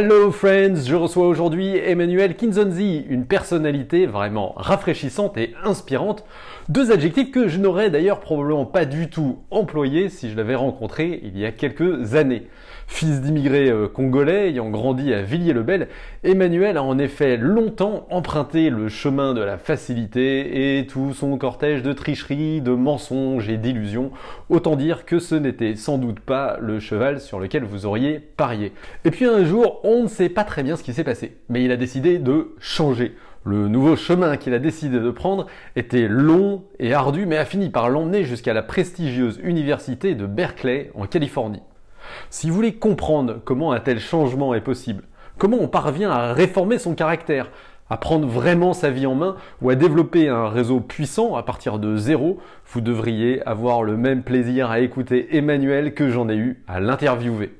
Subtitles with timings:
[0.00, 6.24] Hello friends, je reçois aujourd'hui Emmanuel Kinzonzi, une personnalité vraiment rafraîchissante et inspirante.
[6.68, 11.18] Deux adjectifs que je n'aurais d'ailleurs probablement pas du tout employés si je l'avais rencontré
[11.24, 12.46] il y a quelques années.
[12.90, 15.88] Fils d'immigrés euh, congolais ayant grandi à Villiers-le-Bel,
[16.24, 21.82] Emmanuel a en effet longtemps emprunté le chemin de la facilité et tout son cortège
[21.82, 24.10] de tricheries, de mensonges et d'illusions.
[24.48, 28.72] Autant dire que ce n'était sans doute pas le cheval sur lequel vous auriez parié.
[29.04, 31.62] Et puis un jour, on ne sait pas très bien ce qui s'est passé, mais
[31.62, 33.14] il a décidé de changer.
[33.44, 35.46] Le nouveau chemin qu'il a décidé de prendre
[35.76, 40.90] était long et ardu, mais a fini par l'emmener jusqu'à la prestigieuse université de Berkeley
[40.94, 41.62] en Californie.
[42.30, 45.04] Si vous voulez comprendre comment un tel changement est possible,
[45.38, 47.50] comment on parvient à réformer son caractère,
[47.90, 51.78] à prendre vraiment sa vie en main ou à développer un réseau puissant à partir
[51.78, 56.62] de zéro, vous devriez avoir le même plaisir à écouter Emmanuel que j'en ai eu
[56.68, 57.52] à l'interviewer.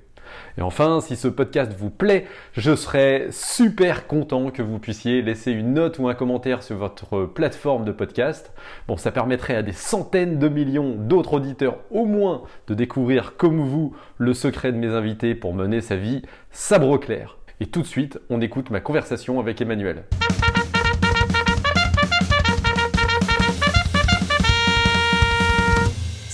[0.58, 5.52] Et enfin, si ce podcast vous plaît, je serais super content que vous puissiez laisser
[5.52, 8.50] une note ou un commentaire sur votre plateforme de podcast.
[8.88, 13.60] Bon, ça permettrait à des centaines de millions d'autres auditeurs au moins de découvrir comme
[13.60, 17.38] vous le secret de mes invités pour mener sa vie sabre clair.
[17.60, 20.06] Et tout de suite, on écoute ma conversation avec Emmanuel.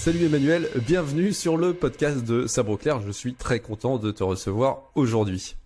[0.04, 3.00] Salut Emmanuel, bienvenue sur le podcast de Sabre Clair.
[3.00, 5.56] Je suis très content de te recevoir aujourd'hui.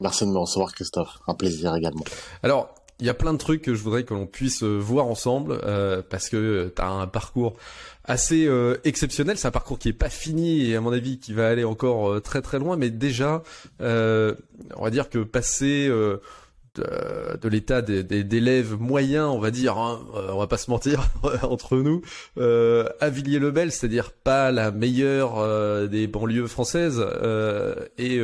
[0.00, 2.04] Merci de me recevoir Christophe, un plaisir également.
[2.42, 5.04] Alors, il y a plein de trucs que je voudrais que l'on puisse euh, voir
[5.04, 7.56] ensemble euh, parce que tu as un parcours
[8.04, 9.36] assez euh, exceptionnel.
[9.36, 12.22] C'est un parcours qui est pas fini et à mon avis qui va aller encore
[12.22, 12.78] très très loin.
[12.78, 13.42] Mais déjà,
[13.80, 14.34] on
[14.82, 15.92] va dire que passer
[16.76, 21.08] de, l'état d'élèves moyens, on va dire, hein, euh, on va pas se mentir
[21.42, 22.02] entre nous,
[22.38, 27.04] euh, à Villiers-le-Bel, c'est-à-dire pas la meilleure euh, des banlieues françaises,
[27.98, 28.20] et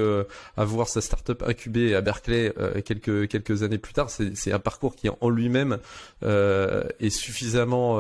[0.56, 2.52] avoir sa start-up incubée à Berkeley
[2.84, 5.78] quelques quelques années plus tard, c'est un parcours qui en lui-même
[6.22, 7.94] est suffisamment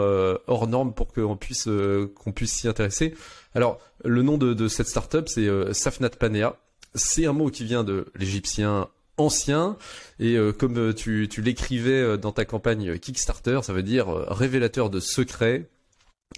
[0.46, 1.68] hors norme pour qu'on puisse
[2.14, 3.14] qu'on puisse s'y intéresser.
[3.54, 6.56] Alors, le nom de, de cette start-up, c'est Safnat Panea.
[6.94, 8.88] C'est un mot qui vient de l'égyptien
[9.18, 9.76] ancien
[10.18, 14.90] et euh, comme euh, tu, l'écrivais euh, dans ta campagne Kickstarter, ça veut dire révélateur
[14.90, 15.68] de secrets.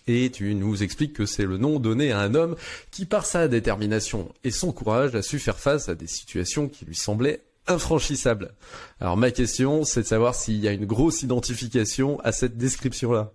[0.07, 2.57] Et tu nous expliques que c'est le nom donné à un homme
[2.91, 6.85] qui, par sa détermination et son courage, a su faire face à des situations qui
[6.85, 8.55] lui semblaient infranchissables.
[9.01, 13.33] Alors ma question, c'est de savoir s'il y a une grosse identification à cette description-là.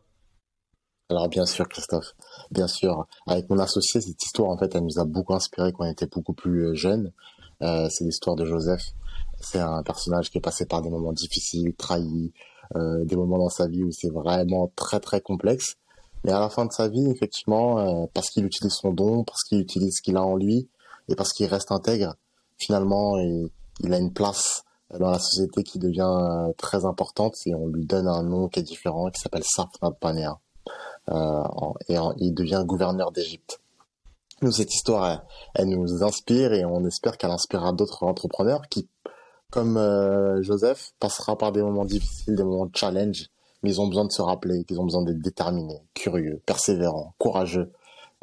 [1.10, 2.14] Alors bien sûr, Christophe,
[2.52, 3.08] bien sûr.
[3.28, 6.08] Avec mon associé, cette histoire, en fait, elle nous a beaucoup inspiré quand on était
[6.08, 7.12] beaucoup plus jeunes.
[7.62, 8.94] c'est l'histoire de Joseph.
[9.44, 12.34] C'est un personnage qui est passé par des moments difficiles, trahis,
[12.76, 15.76] euh, des moments dans sa vie où c'est vraiment très très complexe.
[16.24, 19.44] Mais à la fin de sa vie, effectivement, euh, parce qu'il utilise son don, parce
[19.44, 20.70] qu'il utilise ce qu'il a en lui,
[21.10, 22.16] et parce qu'il reste intègre,
[22.58, 23.50] finalement, il,
[23.82, 24.64] il, a une place
[25.00, 28.60] dans la société qui devient euh, très importante et on lui donne un nom qui
[28.60, 30.40] est différent, qui s'appelle Safnat Panea.
[31.10, 31.44] Euh,
[31.90, 33.60] et il devient gouverneur d'Égypte.
[34.42, 35.22] Nous, cette histoire, elle,
[35.56, 38.88] elle, nous inspire et on espère qu'elle inspirera d'autres entrepreneurs qui
[39.54, 43.30] comme euh, Joseph, passera par des moments difficiles, des moments de challenge,
[43.62, 47.72] mais ils ont besoin de se rappeler qu'ils ont besoin d'être déterminés, curieux, persévérants, courageux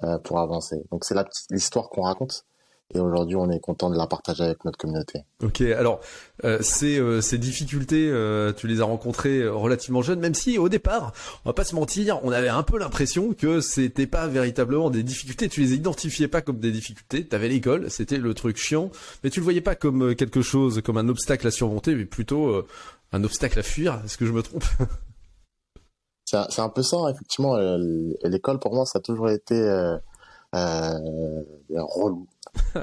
[0.02, 0.82] euh, pour avancer.
[0.90, 1.14] Donc c'est
[1.50, 2.44] l'histoire qu'on raconte.
[2.92, 5.24] Et aujourd'hui, on est content de la partager avec notre communauté.
[5.44, 6.00] Ok, alors
[6.44, 10.68] euh, ces, euh, ces difficultés, euh, tu les as rencontrées relativement jeunes, même si au
[10.68, 11.12] départ,
[11.44, 15.04] on va pas se mentir, on avait un peu l'impression que c'était pas véritablement des
[15.04, 15.48] difficultés.
[15.48, 17.24] Tu les identifiais pas comme des difficultés.
[17.24, 18.90] T'avais l'école, c'était le truc chiant,
[19.22, 22.64] mais tu le voyais pas comme quelque chose, comme un obstacle à surmonter, mais plutôt
[23.12, 24.00] un obstacle à fuir.
[24.04, 24.64] Est-ce que je me trompe?
[26.24, 27.56] C'est un peu ça, effectivement.
[28.24, 29.54] L'école pour moi, ça a toujours été
[30.54, 30.98] euh,
[31.70, 32.26] relou.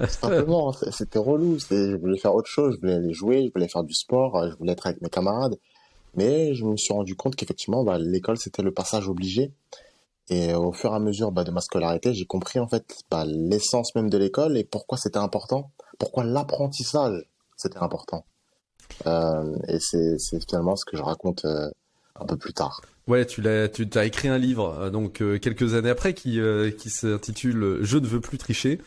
[0.09, 1.57] Simplement, c'était relou.
[1.59, 2.75] Je voulais faire autre chose.
[2.75, 5.57] Je voulais aller jouer, je voulais faire du sport, je voulais être avec mes camarades.
[6.15, 9.51] Mais je me suis rendu compte qu'effectivement, bah, l'école, c'était le passage obligé.
[10.29, 13.23] Et au fur et à mesure bah, de ma scolarité, j'ai compris en fait bah,
[13.25, 17.23] l'essence même de l'école et pourquoi c'était important, pourquoi l'apprentissage
[17.55, 18.25] c'était important.
[19.05, 21.69] Euh, et c'est finalement ce que je raconte euh,
[22.19, 22.81] un peu plus tard.
[23.07, 26.39] Ouais, tu l'as, tu as écrit un livre euh, donc euh, quelques années après qui
[26.39, 28.81] euh, qui s'intitule Je ne veux plus tricher.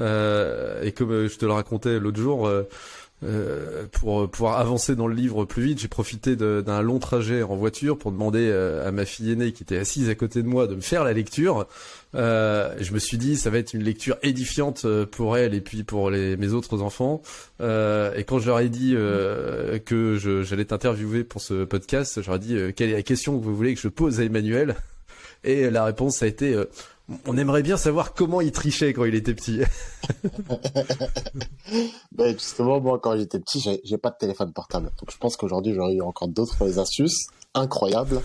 [0.00, 2.48] Et comme je te le racontais l'autre jour,
[3.22, 7.54] euh, pour pouvoir avancer dans le livre plus vite, j'ai profité d'un long trajet en
[7.54, 10.66] voiture pour demander euh, à ma fille aînée qui était assise à côté de moi
[10.66, 11.66] de me faire la lecture.
[12.14, 15.60] Euh, je me suis dit ça va être une lecture édifiante euh, pour elle et
[15.60, 17.22] puis pour mes autres enfants.
[17.60, 22.90] et quand je leur ai dit que j'allais t'interviewer pour ce podcast, ai dit quelle
[22.90, 24.76] est la question que vous voulez que je pose à Emmanuel?
[25.42, 26.54] Et la réponse a été
[27.26, 29.60] On aimerait bien savoir comment il trichait quand il était petit.
[32.12, 34.90] ben justement, moi, quand j'étais petit, j'ai pas de téléphone portable.
[34.98, 38.20] Donc je pense qu'aujourd'hui, j'aurais eu encore d'autres astuces incroyables.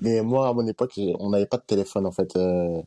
[0.00, 2.82] Mais moi, à mon époque, on n'avait pas de téléphone en fait euh,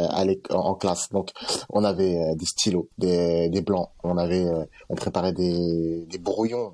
[0.00, 1.10] euh en classe.
[1.10, 1.30] Donc,
[1.70, 3.90] on avait euh, des stylos, des, des blancs.
[4.02, 4.46] On avait,
[4.88, 6.72] on préparait des, brouillons.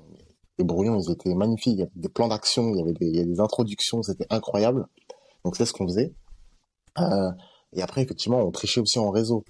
[0.57, 1.73] Les brouillons, ils étaient magnifiques.
[1.73, 4.87] Il y avait des plans d'action, il y avait des, introductions, c'était incroyable.
[5.43, 6.13] Donc, c'est ce qu'on faisait.
[7.75, 9.43] Et après, effectivement, on trichait aussi en réseau.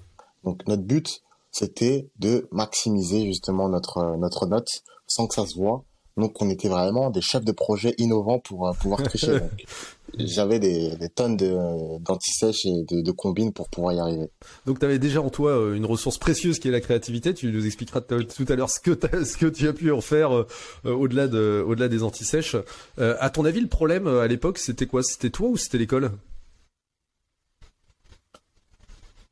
[0.44, 4.70] Donc, notre but, c'était de maximiser justement notre notre note
[5.08, 5.84] sans que ça se voit.
[6.18, 9.40] Donc, on était vraiment des chefs de projet innovants pour pouvoir tricher.
[10.18, 14.30] j'avais des, des, tonnes de d'antisèches et de, de, combines pour pouvoir y arriver.
[14.66, 17.34] Donc tu avais déjà en toi euh, une ressource précieuse qui est la créativité.
[17.34, 18.92] Tu nous expliqueras tout à l'heure ce que
[19.26, 20.48] ce que tu as pu en faire euh,
[20.86, 22.56] euh, au-delà de au-delà des antisèches.
[23.00, 25.04] Euh, à ton avis, le problème à l'époque, c'était quoi?
[25.04, 26.12] C'était toi ou c'était l'école?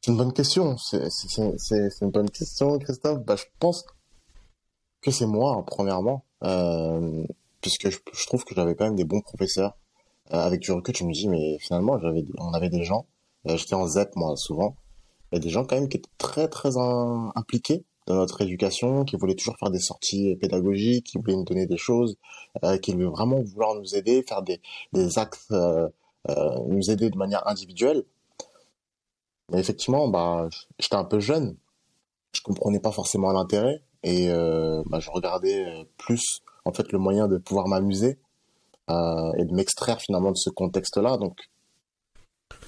[0.04, 0.76] C'est une bonne question.
[0.78, 3.20] C'est une bonne question, Christophe.
[3.20, 3.86] Bah, je pense
[5.02, 7.24] que c'est moi, hein, premièrement, euh,
[7.62, 9.78] puisque je, je trouve que j'avais quand même des bons professeurs
[10.34, 13.06] euh, avec du recul, je me dis, mais finalement, j'avais, on avait des gens,
[13.48, 14.76] euh, j'étais en ZEP, moi, souvent,
[15.32, 19.36] et des gens quand même qui étaient très, très impliqués dans notre éducation, qui voulaient
[19.36, 22.18] toujours faire des sorties pédagogiques, qui voulaient nous donner des choses,
[22.66, 24.60] euh, qui voulaient vraiment vouloir nous aider, faire des,
[24.92, 25.88] des actes, euh,
[26.30, 28.04] euh, nous aider de manière individuelle.
[29.52, 30.48] Mais effectivement, bah,
[30.80, 31.58] j'étais un peu jeune,
[32.34, 37.28] je comprenais pas forcément l'intérêt, et euh, bah, je regardais plus en fait le moyen
[37.28, 38.20] de pouvoir m'amuser
[38.90, 41.18] euh, et de m'extraire finalement de ce contexte-là.
[41.18, 41.38] Donc,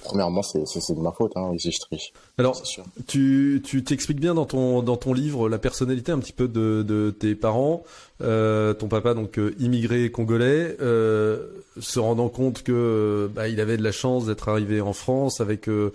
[0.06, 2.12] premièrement, c'est de ma faute hein, si je triche.
[2.38, 2.62] Alors,
[3.06, 6.82] tu tu t'expliques bien dans ton dans ton livre la personnalité un petit peu de,
[6.82, 7.82] de tes parents.
[8.22, 11.48] Euh, ton papa donc euh, immigré congolais, euh,
[11.78, 15.68] se rendant compte que bah, il avait de la chance d'être arrivé en France avec
[15.68, 15.90] euh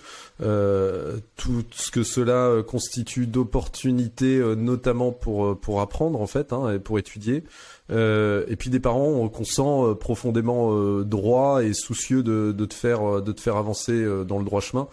[1.36, 7.00] tout ce que cela constitue d'opportunités, notamment pour pour apprendre en fait hein, et pour
[7.00, 7.44] étudier.
[7.92, 12.66] Euh, et puis des parents qu'on sent euh, profondément euh, droits et soucieux de, de
[12.66, 14.88] te faire de te faire avancer dans le droit chemin,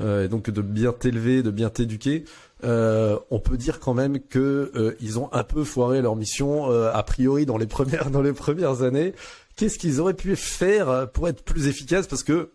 [0.00, 2.24] et donc de bien t'élever, de bien t'éduquer.
[2.62, 7.46] on peut dire quand même que ils ont un peu foiré leur mission a priori
[7.46, 9.14] dans les premières dans les premières années.
[9.56, 12.06] Qu'est-ce qu'ils auraient pu faire pour être plus efficaces?
[12.06, 12.50] Parce que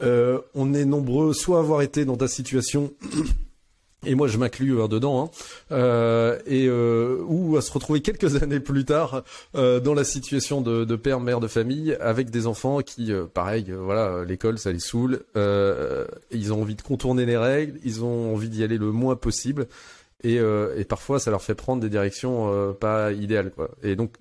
[0.00, 2.92] on est nombreux soit avoir été dans ta situation
[4.06, 5.30] et moi je m'inclus euh, dedans, hein,
[5.72, 9.24] euh, et euh, ou à se retrouver quelques années plus tard
[9.54, 14.58] dans la situation de, père mère de famille avec des enfants qui, pareil, voilà, l'école
[14.58, 18.78] ça les saoule, ils ont envie de contourner les règles, ils ont envie d'y aller
[18.78, 19.66] le moins possible,
[20.22, 23.70] et, et parfois ça leur fait prendre des directions pas idéales, quoi.
[23.82, 24.14] Et donc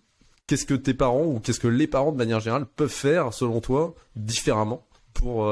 [0.47, 3.61] qu'est-ce que tes parents ou qu'est-ce que les parents de manière générale peuvent faire selon
[3.61, 5.49] toi différemment pour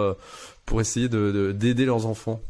[0.65, 2.41] pour essayer de d'aider leurs enfants?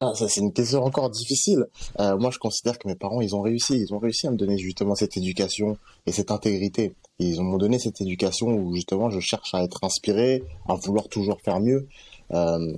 [0.00, 1.66] Ah, ça c'est une question encore difficile.
[1.98, 3.74] Euh, moi, je considère que mes parents, ils ont réussi.
[3.80, 6.94] Ils ont réussi à me donner justement cette éducation et cette intégrité.
[7.18, 11.40] ils m'ont donné cette éducation où justement je cherche à être inspiré, à vouloir toujours
[11.44, 11.88] faire mieux.
[12.32, 12.76] Euh,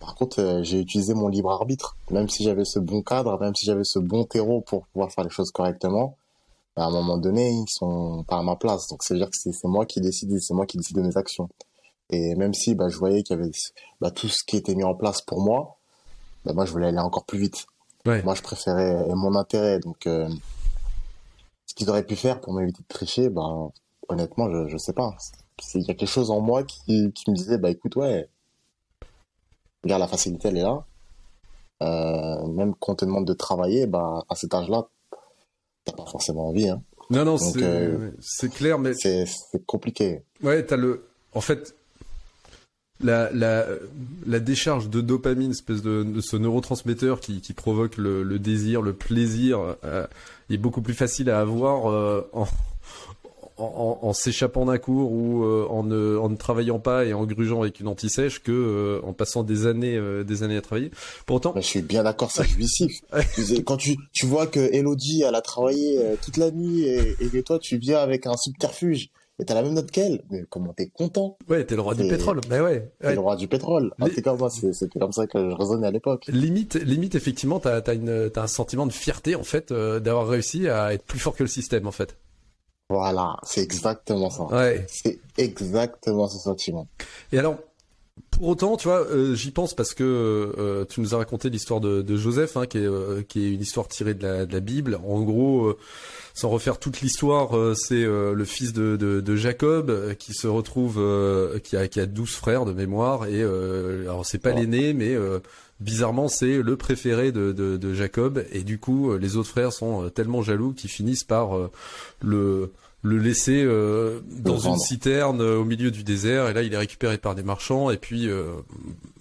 [0.00, 1.96] par contre, euh, j'ai utilisé mon libre arbitre.
[2.10, 5.22] Même si j'avais ce bon cadre, même si j'avais ce bon terreau pour pouvoir faire
[5.24, 6.16] les choses correctement,
[6.74, 8.88] à un moment donné, ils sont pas à ma place.
[8.88, 11.48] Donc, c'est-à-dire que c'est moi qui décide, c'est moi qui décide de mes actions.
[12.10, 13.50] Et même si bah, je voyais qu'il y avait
[14.00, 15.75] bah, tout ce qui était mis en place pour moi,
[16.46, 17.66] bah, moi je voulais aller encore plus vite.
[18.04, 19.80] Moi je préférais mon intérêt.
[19.80, 20.28] Donc euh,
[21.66, 23.72] ce qu'ils auraient pu faire pour m'éviter de tricher, ben
[24.08, 25.16] honnêtement je je sais pas.
[25.74, 28.28] Il y a quelque chose en moi qui, qui me disait bah écoute ouais,
[29.82, 30.84] regarde la facilité elle est là.
[31.82, 34.86] Euh, même quand on te demande de travailler, bah à cet âge-là,
[35.84, 36.68] t'as pas forcément envie.
[36.68, 36.80] Hein.
[37.10, 38.12] Non non c'est euh,
[38.54, 39.26] clair mais c'est
[39.66, 40.22] compliqué.
[40.44, 41.74] Ouais t'as le en fait
[43.02, 43.66] la, la,
[44.26, 48.82] la décharge de dopamine, espèce de, de ce neurotransmetteur qui, qui provoque le, le désir,
[48.82, 50.06] le plaisir, euh,
[50.50, 52.46] est beaucoup plus facile à avoir euh, en,
[53.58, 57.24] en, en s'échappant d'un cours ou euh, en, ne, en ne travaillant pas et en
[57.24, 60.90] grugeant avec une anti-sèche que euh, en passant des années des années à travailler.
[61.26, 63.00] Pourtant, je suis bien d'accord, c'est jouissif.
[63.64, 67.40] Quand tu, tu vois que Elodie elle a travaillé toute la nuit et, et que
[67.40, 70.88] toi tu viens avec un subterfuge et t'as la même note qu'elle, mais comment t'es
[70.88, 71.36] content?
[71.48, 72.90] Ouais, t'es le roi du pétrole, mais ouais.
[73.00, 73.92] T'es le roi du pétrole.
[74.00, 76.24] Ah, c'est comme moi, c'était comme ça que je raisonnais à l'époque.
[76.28, 80.26] Limite, limite, effectivement, t'as as une, t'as un sentiment de fierté en fait euh, d'avoir
[80.26, 82.16] réussi à être plus fort que le système en fait.
[82.88, 84.44] Voilà, c'est exactement ça.
[84.44, 84.86] Ouais.
[84.88, 86.86] C'est exactement ce sentiment.
[87.32, 87.56] Et alors,
[88.30, 91.80] pour autant, tu vois, euh, j'y pense parce que euh, tu nous as raconté l'histoire
[91.80, 94.52] de, de, Joseph, hein, qui, est, euh, qui est une histoire tirée de la, de
[94.52, 94.98] la Bible.
[95.06, 95.74] En gros,
[96.36, 100.34] sans refaire toute l'histoire, euh, c'est euh, le fils de, de, de Jacob euh, qui
[100.34, 101.02] se retrouve,
[101.64, 105.16] qui a qui a douze frères de mémoire et alors c'est pas l'aîné, mais
[105.80, 110.10] bizarrement, c'est le préféré de, de, de, Jacob, et du coup, les autres frères sont
[110.10, 111.52] tellement jaloux qu'ils finissent par
[112.20, 112.72] le
[113.06, 116.78] le laisser euh, dans une citerne euh, au milieu du désert et là il est
[116.78, 118.54] récupéré par des marchands et puis euh,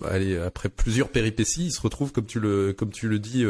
[0.04, 3.46] allez après plusieurs péripéties il se retrouve comme tu le comme tu le dis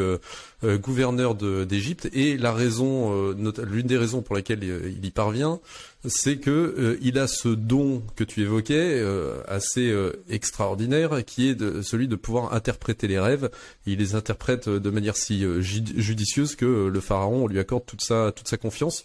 [0.64, 5.60] gouverneur d'Égypte et la raison l'une des raisons pour laquelle il y parvient
[6.06, 9.02] c'est que il a ce don que tu évoquais
[9.48, 9.94] assez
[10.28, 13.50] extraordinaire qui est de, celui de pouvoir interpréter les rêves
[13.86, 18.48] il les interprète de manière si judicieuse que le pharaon lui accorde toute sa toute
[18.48, 19.04] sa confiance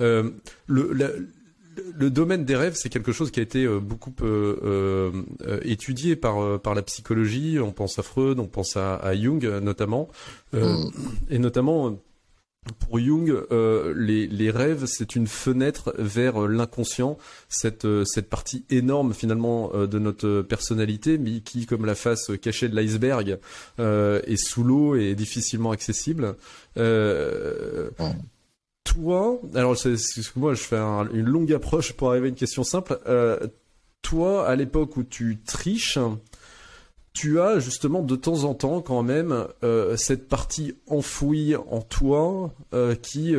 [0.00, 0.30] euh,
[0.66, 1.28] le,
[1.94, 5.12] le domaine des rêves, c'est quelque chose qui a été euh, beaucoup euh,
[5.62, 7.58] étudié par par la psychologie.
[7.60, 10.08] On pense à Freud, on pense à, Jung notamment,
[10.52, 10.88] mm.
[11.30, 11.98] et notamment
[12.78, 17.18] pour Jung, les, les rêves, c'est une fenêtre vers l'inconscient,
[17.48, 22.76] cette cette partie énorme finalement de notre personnalité, mais qui, comme la face cachée de
[22.76, 23.38] l'iceberg,
[23.78, 26.36] est sous l'eau et difficilement accessible.
[26.78, 27.90] Euh,
[28.84, 29.96] toi, alors c'est
[30.36, 32.98] moi je fais une longue approche pour arriver à une question simple.
[33.06, 33.46] Euh,
[34.02, 35.98] toi, à l'époque où tu triches,
[37.16, 42.52] tu as justement de temps en temps quand même euh, cette partie enfouie en toi
[42.74, 43.34] euh, qui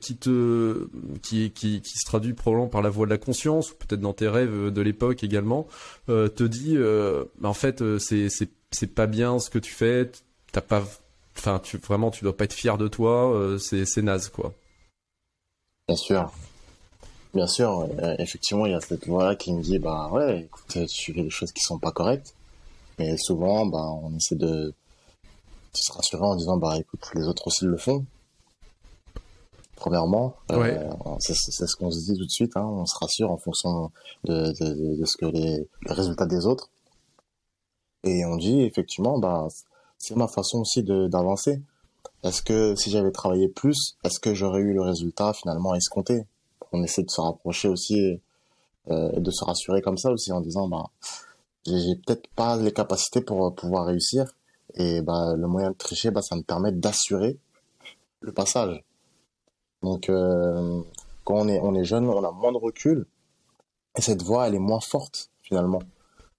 [0.00, 4.28] qui te se traduit probablement par la voix de la conscience ou peut-être dans tes
[4.28, 5.66] rêves de l'époque également
[6.06, 10.10] te dit bah, en fait c'est c'est pas bien ce que tu fais
[10.52, 10.84] t'as pas
[11.36, 14.52] enfin tu vraiment tu dois pas être fier de toi c'est c'est naze quoi
[15.88, 16.32] Bien sûr.
[17.34, 20.86] Bien sûr, euh, effectivement, il y a cette voix qui me dit, bah ouais, écoute,
[20.88, 22.34] tu fais des choses qui sont pas correctes.
[23.02, 24.72] Mais souvent, bah, on essaie de,
[25.74, 28.04] se rassurer en disant, bah écoute, les autres aussi le font.
[29.74, 33.38] Premièrement, euh, c'est ce qu'on se dit tout de suite, hein, on se rassure en
[33.38, 33.90] fonction
[34.22, 36.70] de, ce que les, le résultat des autres.
[38.04, 39.48] Et on dit, effectivement, bah,
[39.98, 41.60] c'est ma façon aussi d'avancer.
[42.22, 46.24] Est-ce que si j'avais travaillé plus, est-ce que j'aurais eu le résultat finalement escompté?
[46.70, 48.20] On essaie de se rapprocher aussi,
[48.90, 50.84] euh, de se rassurer comme ça aussi en disant bah
[51.66, 54.32] j'ai peut-être pas les capacités pour euh, pouvoir réussir
[54.74, 57.38] et bah le moyen de tricher bah ça me permet d'assurer
[58.20, 58.82] le passage.
[59.82, 60.82] Donc euh,
[61.24, 63.06] quand on est on est jeune, on a moins de recul
[63.96, 65.82] et cette voix elle est moins forte finalement.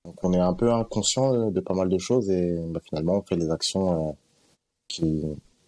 [0.06, 3.22] Donc on est un peu inconscient de pas mal de choses et bah, finalement on
[3.22, 4.12] fait les actions euh,
[4.88, 5.24] qui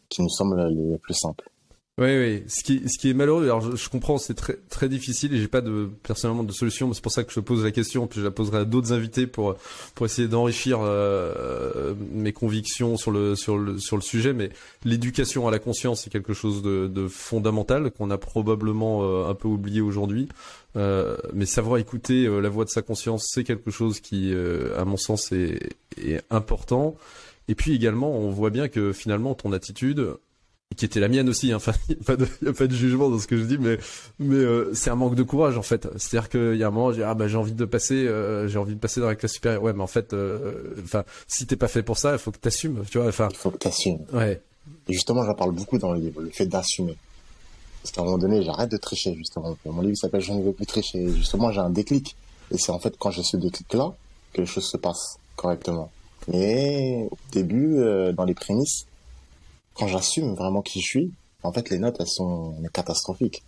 [0.10, 1.50] qui nous semble le plus simple.
[1.98, 2.44] Oui, oui.
[2.50, 5.48] Ce qui, ce qui est malheureux, alors je, comprends, c'est très, très difficile et j'ai
[5.48, 8.20] pas de, personnellement de solution, mais c'est pour ça que je pose la question, puis
[8.20, 9.56] je la poserai à d'autres invités pour,
[9.94, 14.34] pour essayer d'enrichir euh, mes convictions sur le, sur le, sur le sujet.
[14.34, 14.50] Mais
[14.84, 19.34] l'éducation à la conscience, c'est quelque chose de, de fondamental qu'on a probablement euh, un
[19.34, 20.28] peu oublié aujourd'hui.
[20.75, 24.36] Euh, mais savoir écouter la voix de sa conscience, c'est quelque chose qui,
[24.78, 26.98] à mon sens, est, est important.
[27.48, 30.18] Et puis également, on voit bien que finalement, ton attitude,
[30.76, 33.20] qui était la mienne aussi, hein, enfin, il n'y a, a, pas de jugement dans
[33.20, 33.78] ce que je dis, mais,
[34.20, 35.88] mais euh, c'est un manque de courage en fait.
[35.98, 38.58] C'est-à-dire qu'il y a un moment, j'ai ah bah j'ai envie de passer, euh, j'ai
[38.58, 39.62] envie de passer dans la classe supérieure.
[39.62, 42.38] Ouais, mais en fait, euh, enfin, si t'es pas fait pour ça, il faut que
[42.38, 43.08] t'assumes, tu vois.
[43.08, 44.00] Enfin, il faut que t'assumes.
[44.12, 44.42] Ouais.
[44.88, 46.98] Et justement, j'en parle beaucoup dans le livre, le fait d'assumer.
[47.82, 49.56] Parce qu'à un moment donné, j'arrête de tricher justement.
[49.66, 51.04] Mon livre s'appelle Je ne veux plus tricher.
[51.04, 52.16] Et justement, j'ai un déclic.
[52.52, 53.94] Et c'est en fait quand j'ai ce déclic-là
[54.34, 55.92] que les choses se passent correctement.
[56.28, 58.88] Mais au début, euh, dans les prémices,
[59.75, 61.12] quand j'assume vraiment qui je suis,
[61.44, 63.44] en fait, les notes, elles sont catastrophiques.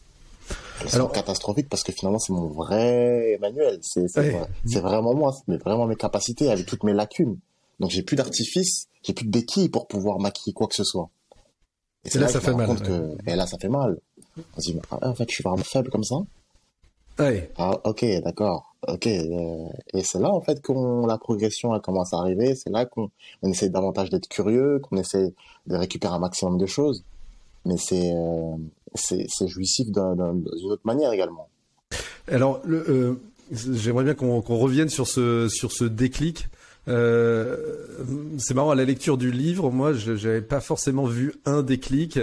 [0.82, 3.80] Elles sont catastrophiques parce que finalement, c'est mon vrai Emmanuel.
[3.82, 7.38] C'est c'est vraiment moi, c'est vraiment mes capacités avec toutes mes lacunes.
[7.80, 11.10] Donc, j'ai plus d'artifice, j'ai plus de béquilles pour pouvoir maquiller quoi que ce soit.
[12.06, 12.78] Et, là, ça fait mal.
[13.28, 13.98] Et là, ça fait mal.
[14.56, 16.16] On se dit, ah, en fait, je suis vraiment faible comme ça.
[17.20, 17.52] Ouais.
[17.58, 18.67] Ah, ok, d'accord.
[18.86, 19.08] Ok.
[19.08, 20.72] Euh, et c'est là, en fait, que
[21.08, 22.56] la progression a commencé à arriver.
[22.56, 23.10] C'est là qu'on
[23.42, 25.34] on essaie davantage d'être curieux, qu'on essaie
[25.66, 27.04] de récupérer un maximum de choses.
[27.66, 31.50] Mais c'est euh, jouissif d'une autre manière également.
[32.28, 33.16] Alors, euh,
[33.52, 36.48] j'aimerais bien qu'on revienne sur ce sur ce déclic.
[36.88, 42.20] C'est marrant à la lecture du livre, moi, je n'avais pas forcément vu un déclic.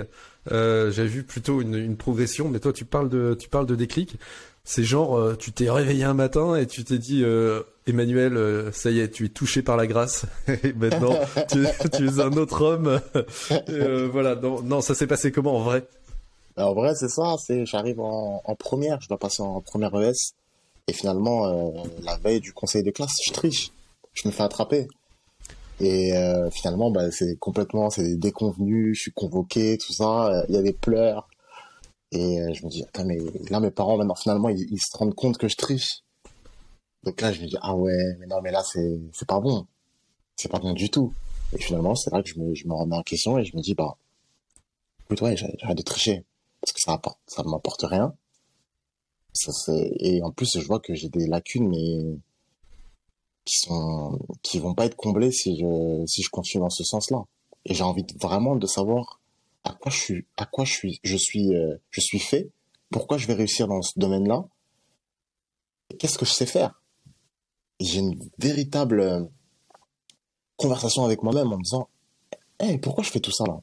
[0.51, 4.17] J'avais vu plutôt une, une, progression, mais toi, tu parles de tu parles de déclic.
[4.67, 8.73] C'est genre, euh, tu t'es réveillé un matin et tu t'es dit, euh, Emmanuel, euh,
[8.73, 10.25] ça y est, tu es touché par la grâce.
[10.49, 11.15] et maintenant,
[11.51, 12.99] tu, es un autre homme.
[14.11, 14.35] voilà.
[14.37, 15.87] Non, non, ça s'est passé comment en vrai?
[16.57, 17.37] En vrai, c'est ça.
[17.39, 20.33] C'est, j'arrive en, en, première, je dois passer en première ES.
[20.89, 23.71] Et finalement, la veille du conseil de classe, je triche.
[24.15, 24.87] Je me fais attraper.
[25.81, 26.13] Et
[26.53, 28.95] finalement, bah, c'est complètement, c'est déconvenu.
[28.95, 30.45] Je suis convoqué, tout ça.
[30.49, 31.27] Il y a des pleurs.
[32.15, 33.19] Et euh, je me dis, attends, mais
[33.51, 36.05] là, mes parents, maintenant, finalement, ils, se rendent compte que je triche.
[37.03, 39.67] Donc là, je me dis, ah ouais, mais non, mais là, c'est, pas bon.
[40.37, 41.13] C'est pas bon du tout.
[41.53, 43.63] Et finalement, c'est là que je me, je me remets en question et je me
[43.63, 43.97] dis, bah,
[45.05, 46.25] écoute, ouais, j'arrête de tricher.
[46.61, 48.15] Parce que ça apporte, ça m'apporte rien.
[49.33, 49.51] Ça,
[49.99, 52.17] et en plus, je vois que j'ai des lacunes, mais
[53.45, 57.25] qui sont, qui vont pas être comblées si je, si je continue dans ce sens-là.
[57.65, 59.21] Et j'ai envie vraiment de savoir
[59.65, 62.51] à quoi je suis, à quoi je suis, je suis, euh, je suis fait,
[62.91, 64.45] pourquoi je vais réussir dans ce domaine-là,
[65.99, 66.83] qu'est-ce que je sais faire?
[67.81, 69.25] J'ai une véritable euh,
[70.57, 71.89] conversation avec moi-même en me disant,
[72.61, 73.61] hey, pourquoi je fais tout ça là?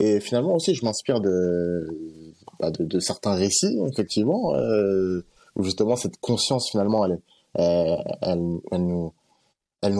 [0.00, 6.18] Et finalement aussi, je m'inspire de, bah, de, certains récits, effectivement, euh, où justement cette
[6.18, 7.20] conscience finalement, elle
[7.56, 9.12] nous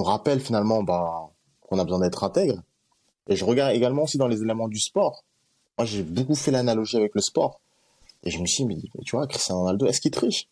[0.04, 1.30] rappelle finalement bah,
[1.62, 2.62] qu'on a besoin d'être intègre
[3.28, 5.24] et je regarde également aussi dans les éléments du sport.
[5.76, 7.60] Moi, j'ai beaucoup fait l'analogie avec le sport.
[8.24, 10.48] Et je me suis dit, mais tu vois, Cristiano Ronaldo, est-ce qu'il triche?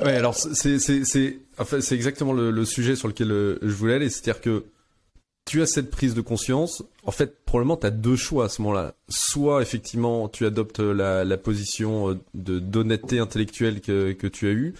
[0.00, 4.64] Ouais, alors c'est enfin, exactement le, sujet sur lequel euh, je voulais aller, c'est-à-dire que
[5.46, 6.82] tu as cette prise de conscience.
[7.04, 8.94] En fait, probablement, tu as deux choix à ce moment-là.
[9.08, 14.74] Soit, effectivement, tu adoptes la, position euh, d'honnêteté intellectuelle que, que tu as eue,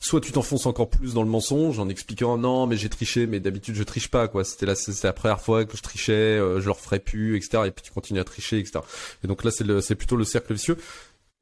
[0.00, 3.38] soit tu t'enfonces encore plus dans le mensonge en expliquant non mais j'ai triché mais
[3.38, 4.44] d'habitude je triche pas quoi.
[4.44, 7.64] C'était là c'est la première fois que je trichais euh, je le referai plus etc
[7.66, 8.80] et puis tu continues à tricher etc
[9.22, 10.76] et donc là c'est c'est plutôt le cercle vicieux.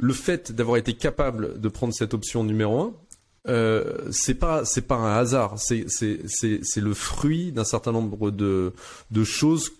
[0.01, 2.95] Le fait d'avoir été capable de prendre cette option numéro un
[3.49, 5.59] euh, c'est pas c'est pas un hasard.
[5.59, 8.73] C'est c'est c'est c'est le fruit d'un certain nombre de
[9.11, 9.73] de choses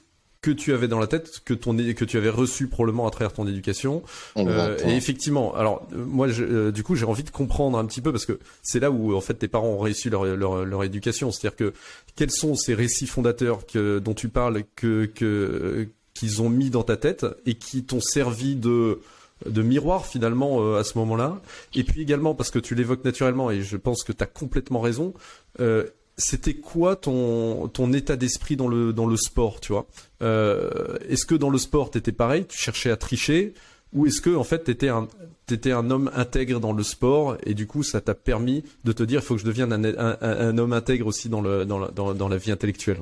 [0.49, 3.33] que tu avais dans la tête, que ton que tu avais reçu probablement à travers
[3.33, 4.03] ton éducation.
[4.37, 7.85] Euh, et effectivement, alors euh, moi, je, euh, du coup, j'ai envie de comprendre un
[7.85, 10.65] petit peu parce que c'est là où en fait tes parents ont réussi leur leur,
[10.65, 11.73] leur éducation, c'est-à-dire que
[12.17, 16.83] quels sont ces récits fondateurs que dont tu parles que que qu'ils ont mis dans
[16.83, 19.01] ta tête et qui t'ont servi de
[19.47, 21.41] de miroir finalement euh, à ce moment-là?
[21.75, 24.81] Et puis également parce que tu l'évoques naturellement et je pense que tu as complètement
[24.81, 25.15] raison.
[25.61, 25.85] Euh,
[26.19, 29.87] c'était quoi ton ton état d'esprit dans le dans le sport, tu vois?
[30.21, 33.55] Euh, Est-ce que dans le sport t'étais pareil, tu cherchais à tricher,
[33.93, 35.07] ou est-ce que en fait t'étais un
[35.47, 39.05] t'étais un homme intègre dans le sport et du coup ça t'a permis de te
[39.05, 41.79] dire il faut que je devienne un, un, un, homme intègre aussi dans le dans
[41.79, 43.01] la, dans, dans la vie intellectuelle?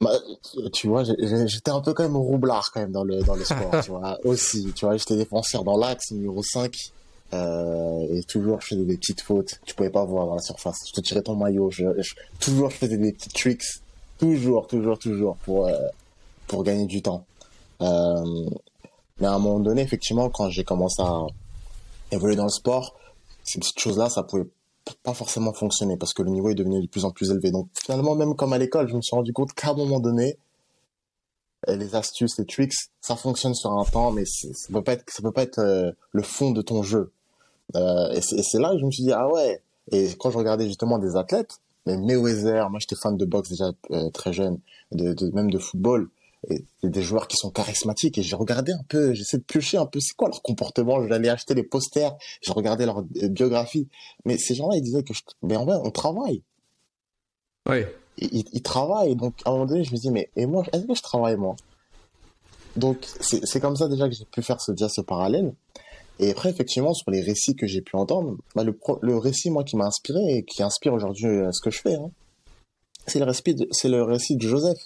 [0.00, 0.12] Bah,
[0.72, 3.80] tu vois, j'étais un peu quand même roublard quand même dans le dans le sport,
[3.84, 4.18] tu vois.
[4.24, 6.72] Aussi, tu vois, j'étais défenseur dans l'axe numéro 5
[7.32, 9.60] euh, et toujours, je faisais des petites fautes.
[9.64, 10.78] Tu pouvais pas voir dans la surface.
[10.86, 11.70] Je te tirais ton maillot.
[11.70, 11.84] Je,
[12.38, 13.64] toujours, je faisais des petits tricks.
[14.18, 15.76] Toujours, toujours, toujours pour euh,
[16.46, 17.24] pour gagner du temps.
[17.80, 18.48] Euh,
[19.20, 21.26] mais à un moment donné, effectivement, quand j'ai commencé à
[22.12, 22.94] évoluer dans le sport,
[23.42, 24.46] ces petites choses-là, ça pouvait
[25.02, 27.50] pas forcément fonctionner parce que le niveau est devenu de plus en plus élevé.
[27.50, 30.36] Donc finalement, même comme à l'école, je me suis rendu compte qu'à un moment donné,
[31.68, 35.22] les astuces, les tricks, ça fonctionne sur un temps, mais ça peut pas être, ça
[35.22, 37.12] peut pas être le fond de ton jeu.
[37.76, 39.62] Euh, et c'est là que je me suis dit, ah ouais.
[39.92, 43.72] Et quand je regardais justement des athlètes, mais Mayweather, moi j'étais fan de boxe déjà
[43.90, 44.58] euh, très jeune,
[44.92, 46.08] de, même de football,
[46.48, 48.16] et, des joueurs qui sont charismatiques.
[48.18, 51.28] Et j'ai regardé un peu, j'essaie de piocher un peu, c'est quoi leur comportement J'allais
[51.28, 53.88] acheter les posters, je regardais leur euh, biographie.
[54.24, 56.42] Mais ces gens-là, ils disaient que, je, mais en vrai, on travaille.
[57.68, 57.94] Ouais.
[58.18, 59.16] Ils, ils, travaillent.
[59.16, 61.36] Donc à un moment donné, je me dis, mais et moi, est-ce que je travaille
[61.36, 61.56] moi?
[62.76, 65.52] Donc c'est comme ça déjà que j'ai pu faire ce, ce parallèle.
[66.20, 69.64] Et après, effectivement, sur les récits que j'ai pu entendre, bah, le, le récit, moi,
[69.64, 72.10] qui m'a inspiré et qui inspire aujourd'hui euh, ce que je fais, hein,
[73.06, 74.78] c'est le, récit de, le récit de Joseph.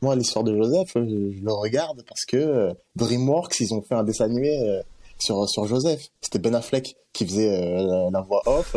[0.00, 3.94] Moi, l'histoire de Joseph, euh, je, le regarde parce que euh, DreamWorks, ils ont fait
[3.94, 4.80] un dessin animé
[5.18, 6.08] sur, sur Joseph.
[6.22, 8.74] C'était Ben Affleck qui faisait la, voix off.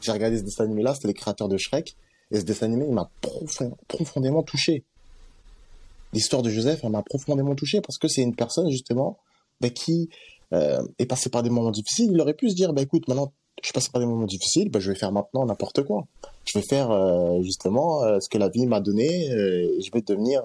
[0.00, 1.96] j'ai regardé ce dessin animé-là, c'était les créateurs de Shrek.
[2.30, 3.10] Et ce dessin animé, il m'a
[3.88, 4.84] profondément touché.
[6.12, 9.18] L'histoire de Joseph, elle m'a profondément touché parce que c'est une personne, justement,
[9.60, 10.08] bah, qui
[10.52, 13.32] euh, et passer par des moments difficiles, il aurait pu se dire, bah écoute, maintenant
[13.62, 16.06] je passe par des moments difficiles, bah, je vais faire maintenant n'importe quoi.
[16.44, 20.42] Je vais faire euh, justement euh, ce que la vie m'a donné, je vais devenir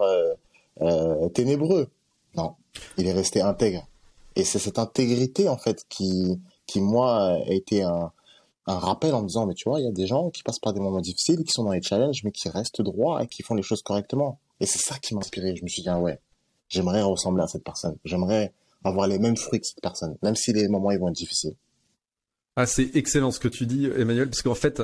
[1.33, 1.87] ténébreux.
[2.35, 2.55] Non,
[2.97, 3.87] il est resté intègre.
[4.35, 8.11] Et c'est cette intégrité en fait qui, qui moi, a été un,
[8.65, 10.73] un rappel en disant, mais tu vois, il y a des gens qui passent par
[10.73, 13.55] des moments difficiles, qui sont dans les challenges, mais qui restent droits et qui font
[13.55, 14.39] les choses correctement.
[14.59, 15.55] Et c'est ça qui m'a inspiré.
[15.55, 16.19] Je me suis dit, ah ouais,
[16.69, 17.97] j'aimerais ressembler à cette personne.
[18.05, 21.15] J'aimerais avoir les mêmes fruits que cette personne, même si les moments ils vont être
[21.15, 21.55] difficiles.
[22.55, 24.81] Ah, c'est excellent ce que tu dis, Emmanuel, parce qu'en fait,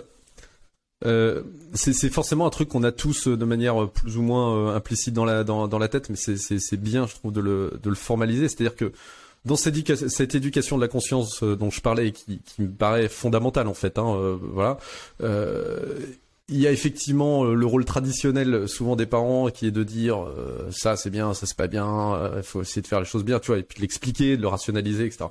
[1.05, 4.75] euh, c'est forcément un truc qu'on a tous euh, de manière plus ou moins euh,
[4.75, 7.89] implicite dans la dans, dans la tête, mais c'est bien, je trouve, de le de
[7.89, 8.49] le formaliser.
[8.49, 8.91] C'est-à-dire que
[9.45, 9.75] dans cette,
[10.35, 13.97] éducation, de la conscience euh, dont je parlais qui, qui me paraît fondamentale en fait,
[13.97, 14.77] hein, euh, voilà.
[15.21, 15.99] Euh,
[16.49, 20.23] il y a effectivement euh, le rôle traditionnel souvent des parents qui est de dire
[20.23, 23.05] euh, ça c'est bien, ça c'est pas bien, il euh, faut essayer de faire les
[23.05, 25.25] choses bien, tu vois, et puis de l'expliquer, de le rationaliser, etc.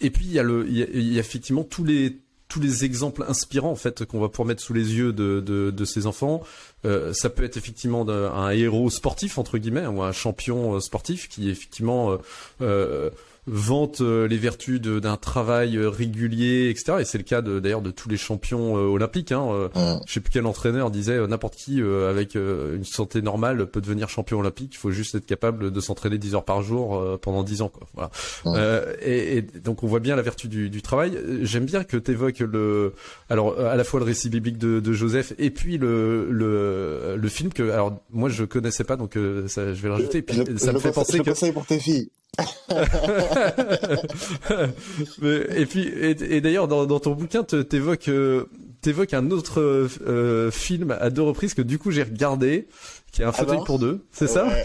[0.00, 3.24] et puis il y a le, il y a, effectivement tous les tous les exemples
[3.26, 6.42] inspirants en fait qu'on va pouvoir mettre sous les yeux de, de, de ces enfants.
[6.84, 11.48] Euh, ça peut être effectivement un héros sportif entre guillemets ou un champion sportif qui
[11.50, 12.18] effectivement
[12.60, 13.10] euh,
[13.46, 16.98] vante euh, les vertus d'un travail euh, régulier, etc.
[17.00, 19.32] Et c'est le cas d'ailleurs de, tous les champions euh, olympiques.
[19.32, 19.70] Hein.
[20.06, 24.40] Je sais plus quel entraîneur disait n'importe qui avec une santé normale peut devenir champion
[24.40, 24.70] olympique.
[24.74, 27.68] Il faut juste être capable de s'entraîner 10 heures par jour pendant 10 ans.
[27.68, 28.10] Quoi.
[28.44, 28.82] Voilà.
[29.02, 31.18] Et, et, donc on voit bien la vertu du, du travail.
[31.42, 32.94] J'aime bien que tu évoques le,
[33.28, 37.28] alors à la fois le récit biblique de, de Joseph et puis le, le, le
[37.28, 40.18] film que alors moi je connaissais pas donc ça, je vais le rajouter.
[40.18, 42.10] Et puis, ça me fait penser que pour tes filles.
[45.56, 48.46] et puis, et, d'ailleurs, dans, dans, ton bouquin, t'évoques euh,
[48.80, 52.68] t'évoques un autre euh, film à deux reprises que du coup j'ai regardé,
[53.12, 54.48] qui est un fauteuil pour deux, c'est ça?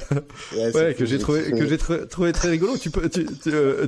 [0.56, 2.78] Ouais, que j'ai trouvé que j'ai trouvé très rigolo.
[2.78, 3.88] Tu peux, tu, euh,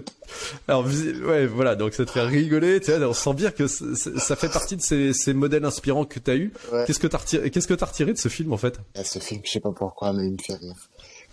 [0.67, 2.79] alors ouais, voilà, donc ça te fait rigoler.
[2.79, 6.19] Tu vois, on sent bien que ça fait partie de ces, ces modèles inspirants que
[6.19, 6.53] t'as eu.
[6.85, 8.79] Qu'est-ce que t'as retiré, qu'est-ce que t'as retiré de ce film en fait?
[9.03, 10.75] Ce film, je sais pas pourquoi, mais il me fait rire.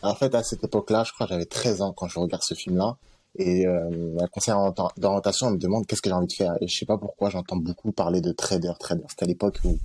[0.03, 2.55] En fait, à cette époque-là, je crois que j'avais 13 ans quand je regarde ce
[2.55, 2.97] film-là.
[3.37, 6.55] Et euh, la conseillère d'orientation me demande qu'est-ce que j'ai envie de faire.
[6.61, 9.05] Et je sais pas pourquoi j'entends beaucoup parler de trader, trader.
[9.09, 9.79] C'était à l'époque où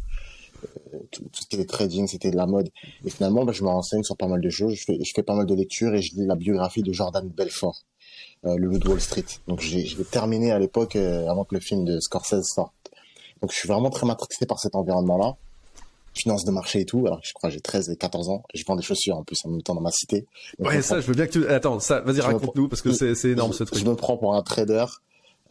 [0.63, 2.69] euh, tout, ce qui était trading, c'était de la mode.
[3.05, 4.73] Et finalement, bah, je me renseigne sur pas mal de choses.
[4.73, 7.83] Je fais, pas mal de lectures et je lis la biographie de Jordan Belfort,
[8.45, 9.25] euh, le loup de Wall Street.
[9.47, 12.73] Donc je l'ai terminé à l'époque euh, avant que le film de Scorsese sorte.
[13.41, 15.35] Donc je suis vraiment très matrixé par cet environnement-là
[16.13, 17.05] finance de marché et tout.
[17.05, 18.43] Alors je crois que j'ai 13 et 14 ans.
[18.53, 20.25] Je vends des chaussures en plus en même temps dans ma cité.
[20.59, 21.47] ouais, ça, je veux bien que tu...
[21.47, 23.79] Attends, ça, vas-y, raconte-nous parce que c'est énorme ce truc.
[23.79, 24.85] Je me prends pour un trader.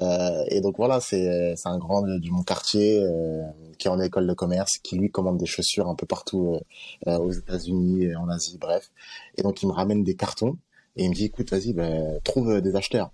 [0.00, 3.42] Euh, et donc voilà, c'est un grand du mon quartier euh,
[3.78, 6.58] qui est en école de commerce, qui lui commande des chaussures un peu partout
[7.06, 8.90] euh, aux États-Unis, et en Asie, bref.
[9.36, 10.56] Et donc il me ramène des cartons
[10.96, 13.10] et il me dit écoute, vas-y, ben, trouve des acheteurs.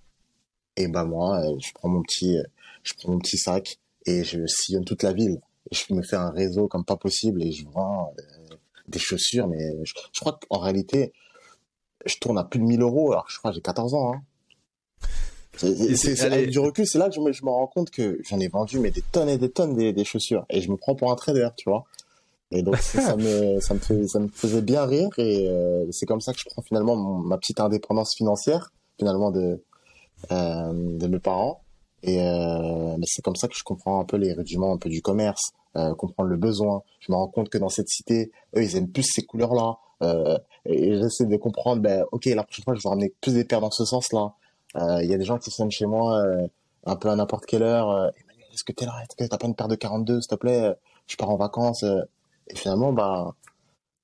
[0.77, 2.39] Et ben moi, je prends mon petit,
[2.85, 6.31] je prends mon petit sac et je sillonne toute la ville je me fais un
[6.31, 11.13] réseau comme pas possible et je vends euh, des chaussures, mais je, crois qu'en réalité,
[12.07, 14.15] je tourne à plus de 1000 euros, alors je crois que j'ai 14 ans.
[14.15, 14.23] Hein.
[15.57, 18.39] C'est avec du recul, c'est là que je me, je me, rends compte que j'en
[18.39, 20.95] ai vendu mais des tonnes et des tonnes des, des, chaussures et je me prends
[20.95, 21.85] pour un trader, tu vois.
[22.53, 26.07] Et donc ça me ça me fait, ça me faisait bien rire et euh, c'est
[26.07, 29.61] comme ça que je prends finalement ma petite indépendance financière finalement de
[30.31, 31.61] euh, de mes parents
[32.03, 34.89] et euh, mais c'est comme ça que je comprends un peu les rudiments un peu
[34.89, 36.83] du commerce, euh, comprendre le besoin.
[37.01, 39.79] Je me rends compte que dans cette cité, eux, ils aiment plus ces couleurs-là.
[40.03, 43.45] Euh, et j'essaie de comprendre, ben, ok, la prochaine fois, je vais ramener plus des
[43.45, 44.35] paires dans ce sens-là.
[45.01, 46.23] Il y a des gens qui viennent chez moi
[46.85, 47.91] un peu à n'importe quelle heure.
[47.91, 48.11] Euh,
[48.53, 48.95] est-ce que t'es là?
[49.03, 50.75] Est-ce que t'as pas une paire de 42, s'il te plaît?
[51.07, 51.83] Je pars en vacances.
[51.83, 53.35] et finalement, bah,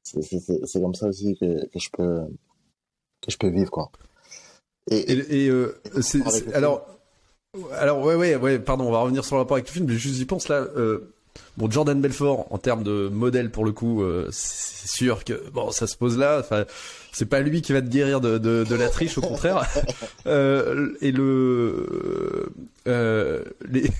[0.03, 2.27] c'est comme ça aussi que, que je peux
[3.21, 3.91] que je peux vivre, quoi.
[4.91, 6.87] Et, et, et alors
[7.79, 9.95] alors ouais ouais ouais pardon on va revenir sur le rapport avec le film mais
[9.95, 11.11] juste j'y pense là euh,
[11.57, 15.71] bon Jordan Belfort en termes de modèle pour le coup euh, c'est sûr que bon
[15.71, 16.65] ça se pose là enfin
[17.13, 19.67] c'est pas lui qui va te guérir de, de, de la triche au contraire.
[20.27, 22.51] Euh, et le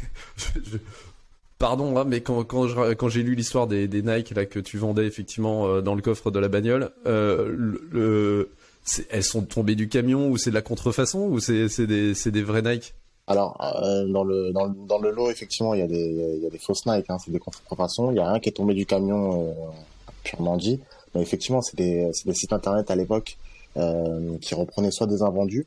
[1.59, 4.79] pardon hein, mais quand quand quand j'ai lu l'histoire des, des Nike là que tu
[4.79, 8.49] vendais effectivement dans le coffre de la bagnole le,
[9.11, 12.31] elles sont tombées du camion ou c'est de la contrefaçon ou c'est c'est des c'est
[12.31, 12.95] des vrais Nike?
[13.27, 16.43] Alors, euh, dans, le, dans, le, dans le lot, effectivement, il y a des, il
[16.43, 18.11] y a des fausses Nike, hein, c'est des contrefaçons.
[18.11, 19.53] Il y a un qui est tombé du camion, euh,
[20.23, 20.81] purement dit.
[21.15, 23.39] Mais effectivement, c'est des, des sites internet à l'époque
[23.77, 25.67] euh, qui reprenaient soit des invendus.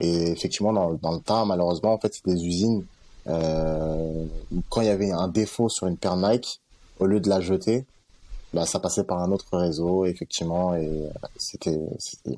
[0.00, 2.84] Et effectivement, dans, dans le tas, malheureusement, en fait, c'est des usines.
[3.26, 4.24] Euh,
[4.68, 6.60] quand il y avait un défaut sur une paire Nike,
[7.00, 7.84] au lieu de la jeter,
[8.52, 11.78] bah, ça passait par un autre réseau, effectivement, et euh, c'était,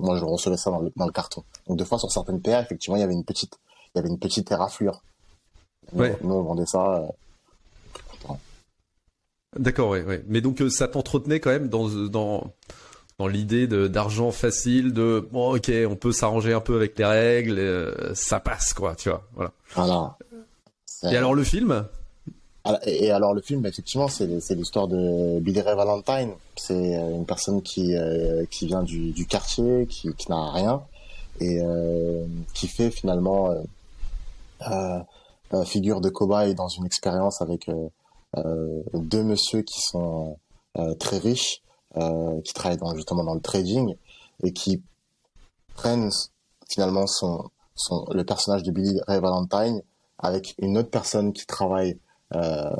[0.01, 1.45] moi je recevais ça dans le, dans le carton.
[1.67, 3.59] Donc deux fois sur certaines paires, effectivement, il y avait une petite
[3.99, 5.03] y avait une petite éraflure.
[5.93, 6.17] Ouais.
[6.23, 6.97] Nous, on vendait ça.
[6.97, 7.07] Euh,
[9.59, 10.23] D'accord, ouais, ouais.
[10.29, 12.53] Mais donc euh, ça t'entretenait quand même dans dans
[13.19, 17.59] dans l'idée d'argent facile, de bon ok, on peut s'arranger un peu avec les règles,
[17.59, 19.53] euh, ça passe quoi, tu vois, voilà.
[19.75, 20.19] Voilà.
[21.11, 21.87] Et alors le film?
[22.85, 26.33] Et alors le film, effectivement, c'est l'histoire de Billy Ray Valentine.
[26.57, 27.95] C'est une personne qui
[28.51, 30.83] qui vient du, du quartier, qui, qui n'a rien
[31.41, 31.63] et
[32.53, 33.63] qui fait finalement euh, euh,
[35.65, 40.39] figure de cobaye dans une expérience avec euh, deux messieurs qui sont
[41.01, 41.63] très riches,
[41.95, 43.97] qui travaillent dans, justement dans le trading
[44.43, 44.83] et qui
[45.75, 46.11] prennent
[46.69, 49.83] finalement son, son, le personnage de Billy Ray Valentine
[50.19, 51.99] avec une autre personne qui travaille
[52.35, 52.75] euh,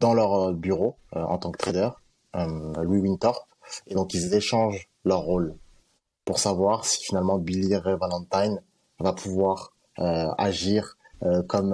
[0.00, 1.88] dans leur bureau euh, en tant que trader,
[2.34, 3.48] euh, Louis Winthorpe,
[3.86, 5.54] et donc ils échangent leur rôle
[6.24, 8.60] pour savoir si finalement Billy Ray Valentine
[8.98, 11.72] va pouvoir agir euh, comme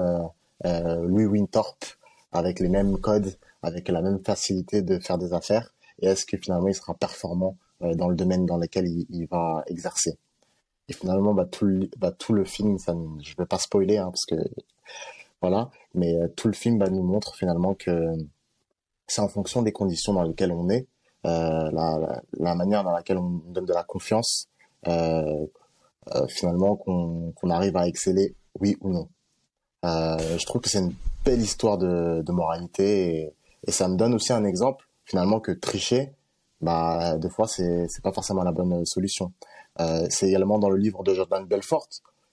[0.64, 1.84] euh, Louis Winthorpe
[2.32, 5.74] avec les mêmes codes, avec la même facilité de faire des affaires.
[6.00, 10.16] Et est-ce que finalement il sera performant dans le domaine dans lequel il, va exercer?
[10.88, 14.10] Et finalement, bah, tout, le, bah, tout le film, ça, je vais pas spoiler hein,
[14.10, 14.36] parce que
[15.40, 18.14] voilà, mais tout le film bah, nous montre finalement que
[19.06, 20.86] c'est en fonction des conditions dans lesquelles on est,
[21.24, 24.48] euh, la, la, manière dans laquelle on donne de la confiance,
[24.88, 25.46] euh,
[26.14, 29.08] euh, finalement qu'on arrive à exceller, oui ou non.
[29.84, 33.34] je trouve que c'est une belle histoire de, de moralité et,
[33.66, 36.12] et, ça me donne aussi un exemple finalement que tricher,
[36.60, 39.32] bah des fois c'est c'est pas forcément la bonne solution.
[40.10, 41.88] c'est également dans le livre de Jordan Belfort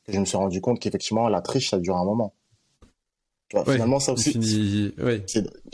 [0.05, 2.33] que je me suis rendu compte qu'effectivement la triche ça dure un moment
[3.65, 4.31] finalement, ça aussi.
[4.31, 4.93] Il finit,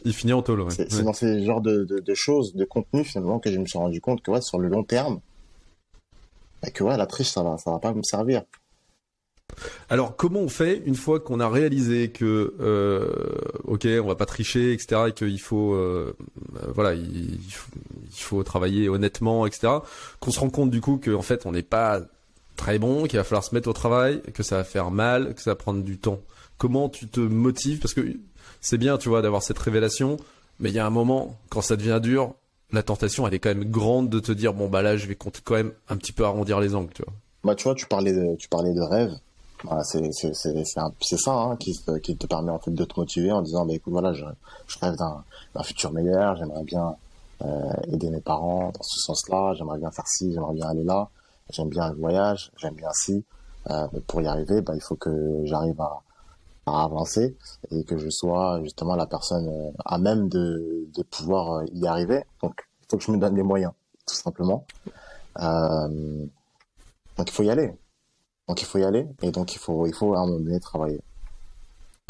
[0.05, 0.65] il finit en tôle.
[0.71, 4.01] C'est dans ces genres de, de, choses, de contenu finalement, que je me suis rendu
[4.01, 5.19] compte que ouais, sur le long terme,
[6.71, 8.43] que ouais, la triche, ça va, ça va pas me servir.
[9.89, 13.07] Alors, comment on fait une fois qu'on a réalisé que, euh,
[13.63, 16.15] ok, on va pas tricher, etc., et qu'il faut, euh,
[16.73, 17.71] voilà, il, faut,
[18.11, 19.73] faut, travailler honnêtement, etc.,
[20.19, 22.01] qu'on se rend compte du coup qu'en fait, on n'est pas
[22.57, 25.41] très bon, qu'il va falloir se mettre au travail, que ça va faire mal, que
[25.41, 26.19] ça va prendre du temps
[26.57, 27.79] comment tu te motives?
[27.79, 28.17] Parce que
[28.61, 30.17] c'est bien, tu vois, d'avoir cette révélation,
[30.59, 32.33] mais il y a un moment, quand ça devient dur,
[32.71, 35.15] la tentation, elle est quand même grande de te dire, bon, bah là, je vais
[35.15, 37.13] quand même un petit peu arrondir les angles, tu vois.
[37.43, 39.13] Bah, tu vois, tu parlais de, tu parlais de rêve.
[39.63, 43.65] Bah, c'est ça hein, qui, qui te permet en fait de te motiver en disant,
[43.65, 44.25] bah, écoute, voilà, je,
[44.67, 46.95] je rêve d'un futur meilleur, j'aimerais bien
[47.41, 51.09] euh, aider mes parents dans ce sens-là, j'aimerais bien faire ci, j'aimerais bien aller là,
[51.51, 53.23] j'aime bien le voyage, j'aime bien ci.
[53.69, 56.01] Euh, pour y arriver, bah, il faut que j'arrive à,
[56.65, 57.35] à avancer
[57.71, 61.85] et que je sois justement la personne euh, à même de, de pouvoir euh, y
[61.87, 62.23] arriver.
[62.41, 63.71] Donc, il faut que je me donne les moyens,
[64.07, 64.65] tout simplement.
[65.39, 66.25] Euh,
[67.17, 67.71] donc, il faut y aller.
[68.47, 70.59] Donc, il faut y aller et donc il faut, il faut à un moment donné
[70.59, 71.01] travailler.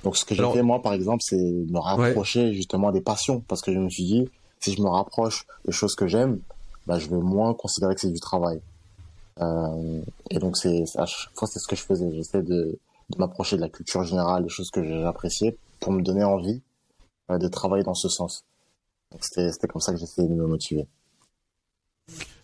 [0.03, 3.61] Donc, ce que j'ai fait moi, par exemple, c'est me rapprocher justement des passions parce
[3.61, 6.39] que je me suis dit, si je me rapproche des choses que j'aime,
[6.85, 8.61] bah, je vais moins considérer que c'est du travail.
[9.41, 12.11] Euh, et donc, c'est à chaque fois, c'est ce que je faisais.
[12.13, 12.77] J'essaie de
[13.09, 16.61] de m'approcher de la culture générale, des choses que j'appréciais, pour me donner envie
[17.31, 18.45] euh, de travailler dans ce sens.
[19.21, 20.87] C'était comme ça que j'essayais de me motiver.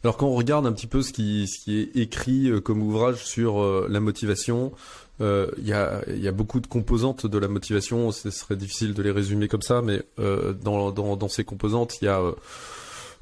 [0.03, 2.81] Alors quand on regarde un petit peu ce qui, ce qui est écrit euh, comme
[2.81, 4.71] ouvrage sur euh, la motivation,
[5.19, 9.03] il y, a, y, a, beaucoup de composantes de la motivation, ce serait difficile de
[9.03, 12.23] les résumer comme ça, mais dans, dans, dans, ces composantes, il y a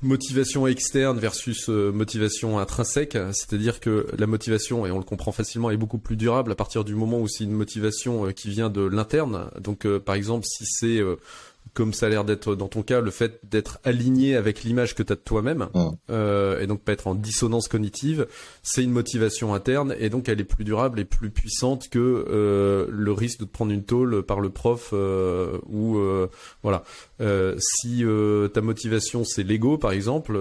[0.02, 5.72] motivation externe versus euh, motivation intrinsèque, c'est-à-dire que la motivation, et on le comprend facilement,
[5.72, 8.70] est beaucoup plus durable à partir du moment où c'est une motivation euh, qui vient
[8.70, 9.50] de l'interne.
[9.60, 11.02] Donc euh, par exemple, si c'est
[11.74, 15.04] comme ça a l'air d'être dans ton cas, le fait d'être aligné avec l'image que
[15.04, 15.68] tu as de toi-même,
[16.10, 18.28] euh, et donc pas être en dissonance cognitive,
[18.64, 22.88] c'est une motivation interne, et donc elle est plus durable et plus puissante que euh,
[22.90, 26.28] le risque de te prendre une tôle par le prof, euh, ou euh,
[26.64, 26.84] voilà.
[27.22, 30.38] Euh, si euh, ta motivation c'est l'ego par exemple,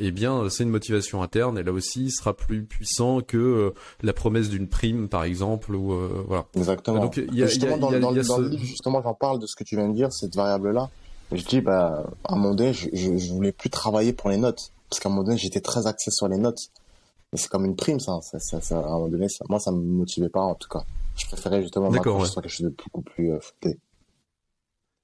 [0.00, 4.48] eh bien c'est une motivation interne, et là aussi sera plus puissant que la promesse
[4.48, 5.94] d'une prime par exemple, ou
[6.26, 6.46] voilà.
[6.56, 7.00] Exactement.
[7.00, 9.14] Donc, y a, justement, y a, dans, y a, dans, dans le livre, justement, j'en
[9.14, 10.90] parle de ce que tu viens de dire cette variable-là.
[11.32, 14.72] Je dis, bah, à un moment donné, je, je, voulais plus travailler pour les notes.
[14.88, 16.70] Parce qu'à un moment donné, j'étais très axé sur les notes.
[17.32, 18.20] Mais c'est comme une prime, ça.
[18.22, 20.84] ça, ça, à un moment donné, ça, moi, ça me motivait pas, en tout cas.
[21.16, 22.28] Je préférais justement m'accrocher ouais.
[22.28, 23.38] sur quelque chose de beaucoup plus euh,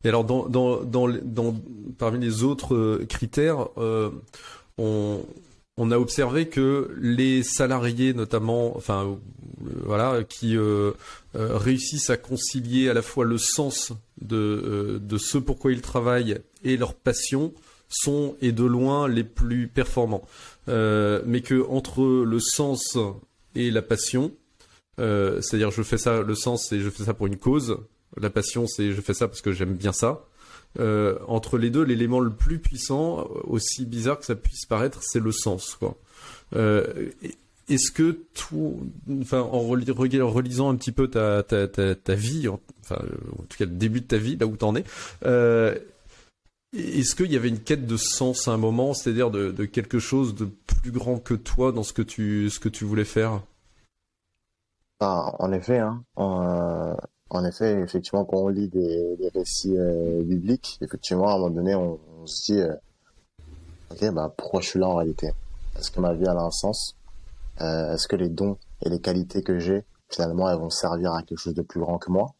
[0.04, 1.54] Et alors, dans, dans, dans, dans,
[1.98, 4.10] parmi les autres euh, critères, euh,
[4.78, 5.20] on,
[5.76, 9.18] on a observé que les salariés, notamment, enfin,
[9.66, 10.92] euh, voilà, qui euh,
[11.34, 13.92] réussissent à concilier à la fois le sens
[14.24, 17.52] de, de ce pourquoi ils travaillent et leur passion,
[17.88, 20.26] sont et de loin les plus performants.
[20.66, 22.98] mais que entre le sens
[23.54, 24.32] et la passion,
[24.98, 27.78] c'est-à-dire je fais ça, le sens c'est je fais ça pour une cause,
[28.16, 30.26] la passion c'est je fais ça parce que j'aime bien ça.
[30.80, 35.20] Euh, entre les deux, l'élément le plus puissant, aussi bizarre que ça puisse paraître, c'est
[35.20, 35.78] le sens.
[36.54, 37.10] Euh,
[37.68, 38.80] est-ce que tout,
[39.20, 41.42] enfin, en relisant un petit peu ta,
[42.14, 42.98] vie, enfin,
[43.32, 44.84] en tout cas le début de ta vie, là où t'en es,
[45.24, 45.74] euh,
[46.76, 50.34] est-ce qu'il y avait une quête de sens à un moment, c'est-à-dire de, quelque chose
[50.34, 50.46] de
[50.82, 53.40] plus grand que toi dans ce que tu, ce que tu voulais faire?
[55.00, 61.28] Ah, En effet, hein, en effet, effectivement, quand on lit des, récits euh, bibliques, effectivement,
[61.28, 62.74] à un moment donné, on, se dit, euh,
[63.90, 65.32] ok, bah pourquoi je suis là en réalité?
[65.76, 66.96] Est-ce que ma vie a un sens?
[67.60, 71.22] Euh, Est-ce que les dons et les qualités que j'ai, finalement, elles vont servir à
[71.22, 72.34] quelque chose de plus grand que moi?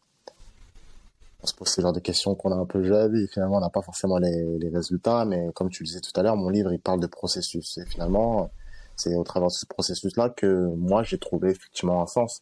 [1.43, 3.61] On se pose ce genre de questions qu'on a un peu jeune et finalement, on
[3.61, 5.25] n'a pas forcément les, résultats.
[5.25, 7.77] Mais comme tu le disais tout à l'heure, mon livre, il parle de processus.
[7.77, 8.49] Et finalement,
[8.95, 12.41] c'est au travers de ce processus-là que moi, j'ai trouvé effectivement un sens.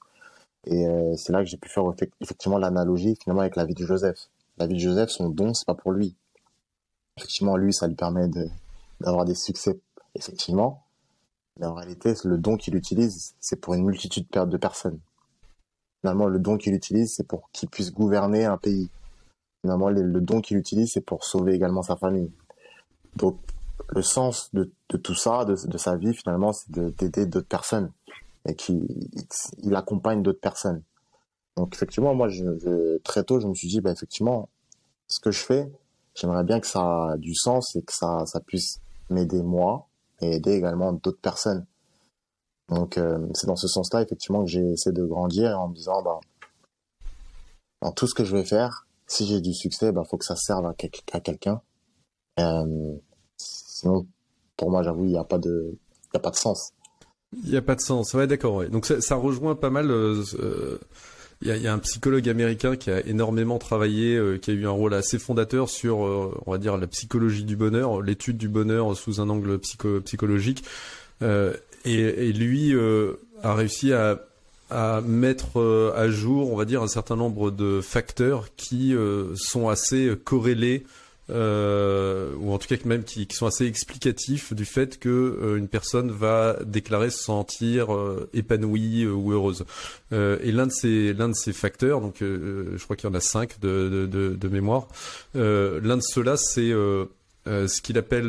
[0.65, 1.83] Et euh, c'est là que j'ai pu faire
[2.21, 4.29] effectivement l'analogie finalement avec la vie de Joseph.
[4.57, 6.15] La vie de Joseph, son don, c'est pas pour lui.
[7.17, 8.27] Effectivement, lui, ça lui permet
[9.01, 9.79] d'avoir des succès,
[10.15, 10.82] effectivement.
[11.59, 14.99] Mais en réalité, le don qu'il utilise, c'est pour une multitude de personnes.
[16.01, 18.89] Finalement, le don qu'il utilise, c'est pour qu'il puisse gouverner un pays.
[19.61, 22.31] Finalement, le, don qu'il utilise, c'est pour sauver également sa famille.
[23.15, 23.37] Donc,
[23.89, 27.91] le sens de, tout ça, de, sa vie, finalement, c'est d'aider d'autres personnes
[28.45, 28.85] et qu'il
[29.61, 30.81] il accompagne d'autres personnes.
[31.55, 34.49] Donc, effectivement, moi, je, très tôt, je me suis dit, bah, effectivement,
[35.07, 35.71] ce que je fais,
[36.15, 39.87] j'aimerais bien que ça a du sens et que ça puisse m'aider moi
[40.31, 41.65] aider également d'autres personnes.
[42.69, 46.01] Donc, euh, c'est dans ce sens-là, effectivement, que j'ai essayé de grandir en me disant,
[46.01, 46.19] bah,
[47.81, 50.35] dans tout ce que je vais faire, si j'ai du succès, bah, faut que ça
[50.35, 51.61] serve à, quelqu'un.
[52.39, 52.95] Euh,
[53.37, 54.07] sinon,
[54.57, 55.75] pour moi, j'avoue, il n'y a pas de,
[56.13, 56.71] il sens.
[57.43, 58.13] Il n'y a pas de sens.
[58.13, 58.55] Ouais, d'accord.
[58.55, 58.69] Ouais.
[58.69, 59.91] Donc ça, rejoint pas mal.
[59.91, 60.79] Euh
[61.43, 64.71] il y, a, un psychologue américain qui a énormément travaillé, euh, qui a eu un
[64.71, 68.95] rôle assez fondateur sur, euh, on va dire, la psychologie du bonheur, l'étude du bonheur
[68.95, 70.63] sous un angle psycho psychologique.
[71.85, 72.73] Et, et, lui
[73.43, 74.19] a réussi à,
[74.69, 78.93] à mettre à jour, on va dire, un certain nombre de facteurs qui
[79.35, 80.83] sont assez corrélés
[81.29, 85.69] euh, ou en tout cas même qui, sont assez explicatifs du fait que euh, une
[85.69, 89.63] personne va déclarer se sentir euh, épanouie ou heureuse.
[90.11, 93.21] et l'un de ces l'un de ces facteurs, donc je crois qu'il y en a
[93.21, 94.87] cinq de, de, mémoire.
[95.33, 96.71] l'un de ceux-là, c'est
[97.45, 98.27] ce qu'il appelle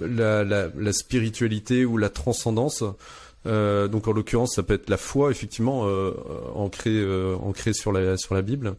[0.00, 2.84] la, la, spiritualité ou la transcendance.
[3.44, 5.82] donc en l'occurrence, ça peut être la foi, effectivement,
[6.54, 8.76] ancrée, ancrée sur la sur la Bible,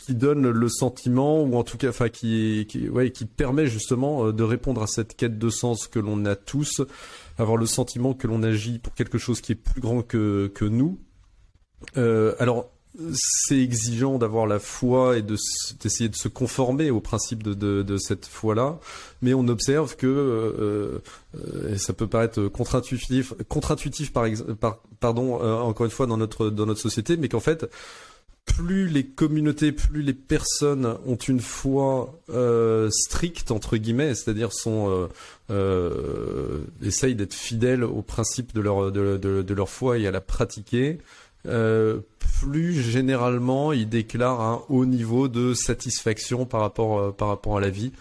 [0.00, 4.26] qui donne le sentiment ou en tout cas enfin qui qui ouais qui permet justement
[4.26, 6.80] euh, de répondre à cette quête de sens que l'on a tous
[7.38, 10.64] avoir le sentiment que l'on agit pour quelque chose qui est plus grand que que
[10.64, 10.98] nous.
[11.96, 12.70] Euh, alors
[13.12, 15.36] c'est exigeant d'avoir la foi et de
[15.80, 18.80] d'essayer de se conformer au principe de, de, de cette foi-là,
[19.22, 20.98] mais on observe que euh,
[21.36, 24.26] euh et ça peut paraître contre-intuitif, contre-intuitif par,
[24.58, 27.70] par pardon euh, encore une fois dans notre dans notre société, mais qu'en fait
[28.44, 34.90] plus les communautés, plus les personnes ont une foi euh, stricte entre guillemets, c'est-à-dire sont
[34.90, 35.06] euh,
[35.50, 40.20] euh, essayent d'être fidèles aux principes de leur de, de, leur foi et à la
[40.20, 40.98] pratiquer,
[41.42, 47.70] plus généralement ils déclarent un haut niveau de satisfaction par rapport par rapport à la
[47.70, 47.92] vie.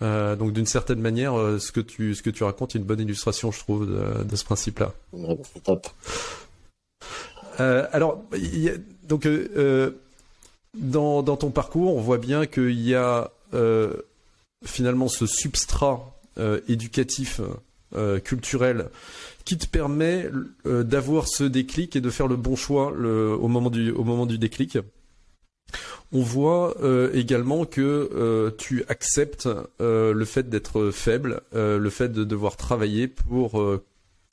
[0.00, 3.00] Euh, donc d'une certaine manière, ce que tu ce que tu racontes est une bonne
[3.00, 4.92] illustration, je trouve, de, de ce principe-là.
[5.64, 5.88] top.
[7.58, 8.74] alors, il y a,
[9.08, 9.90] donc, euh, euh,
[10.74, 13.94] dans, ton parcours, on voit bien qu'il y a euh,
[14.64, 16.14] finalement ce substrat
[16.68, 17.40] éducatif,
[18.22, 18.90] culturel,
[19.44, 20.30] qui te permet
[20.64, 24.38] d'avoir ce déclic et de faire le bon choix au, moment du, au moment du
[24.38, 24.78] déclic.
[26.12, 26.76] On voit
[27.12, 29.48] également que tu acceptes
[29.80, 33.60] le fait d'être faible, le fait de devoir travailler pour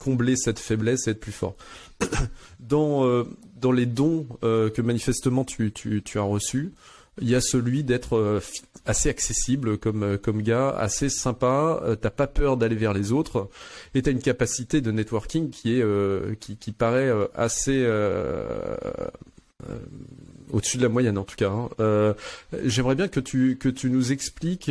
[0.06, 1.56] combler cette faiblesse et être plus fort.
[2.60, 3.24] dans,
[3.56, 6.72] dans les dons euh, que manifestement tu, tu, tu, as reçus,
[7.20, 8.40] il y a celui d'être euh,
[8.84, 13.48] assez accessible comme, euh, comme gars, assez sympa, t'as pas peur d'aller vers les autres,
[13.94, 15.84] et t'as une capacité de networking qui est
[16.38, 17.86] qui, qui paraît assez
[20.52, 21.50] au-dessus de la moyenne en tout cas.
[21.50, 22.14] Hein.
[22.64, 24.70] J'aimerais bien que tu que tu nous expliques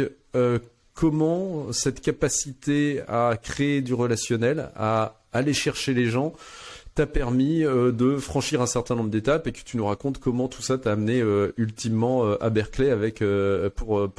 [0.93, 6.33] comment cette capacité à créer du relationnel, à aller chercher les gens,
[6.95, 10.47] t'a permis euh, de franchir un certain nombre d'étapes et que tu nous racontes comment
[10.47, 13.21] tout ça t'a amené euh, ultimement euh, à Berkeley avec
[13.75, 14.09] pour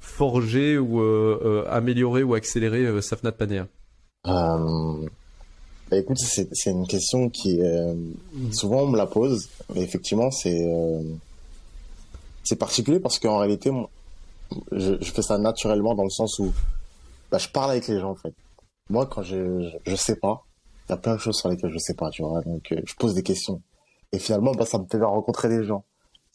[0.00, 1.00] forger ou
[1.68, 3.66] améliorer ou accélérer Safnat Panea.
[4.24, 7.60] Bah écoute, c'est une question qui
[8.52, 9.48] souvent on me la pose.
[9.74, 10.58] Mais effectivement, c'est
[12.44, 13.70] c'est particulier parce qu'en réalité,
[14.72, 16.52] je, je, fais ça naturellement dans le sens où
[17.30, 18.32] bah, je parle avec les gens en fait.
[18.90, 20.44] Moi, quand je, je, sais pas,
[20.88, 22.40] il y a plein de choses sur lesquelles je sais pas, tu vois.
[22.42, 23.60] Donc, euh, je pose des questions.
[24.12, 25.84] Et finalement, bah, ça me fait rencontrer des gens.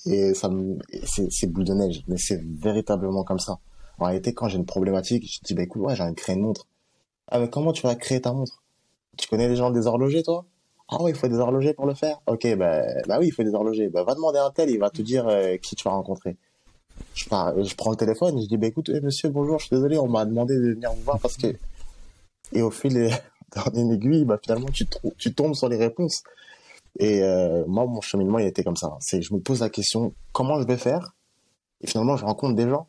[0.06, 2.04] Et ça me, c'est boule de neige.
[2.08, 3.60] Mais c'est véritablement comme ça.
[3.99, 6.36] En réalité, quand j'ai une problématique, je dis, bah, écoute, ouais, j'ai envie de créer
[6.36, 6.68] une montre.
[7.30, 8.62] Ah, mais comment tu vas créer ta montre?
[9.18, 10.45] Tu connais des gens des horlogers, toi?
[10.89, 12.22] Ah oui, il faut des horlogers pour le faire.
[12.28, 13.89] Ok, bah, bah oui, il faut des horlogers.
[13.89, 16.36] Bah, va demander à un tel, il va te dire euh, qui tu vas rencontrer.
[17.16, 17.26] Je
[17.76, 20.26] prends le téléphone, je dis, bah écoute, eh, monsieur, bonjour, je suis désolé, on m'a
[20.26, 21.47] demandé de venir vous voir parce que...
[22.54, 23.10] Et au fil,
[23.74, 26.24] une aiguille, bah, finalement, tu, tombes sur les réponses.
[26.99, 28.95] Et euh, moi, mon cheminement, il été comme ça.
[28.99, 31.16] C'est, je me pose la question, comment je vais faire?
[31.82, 32.88] Et finalement, je rencontre des gens.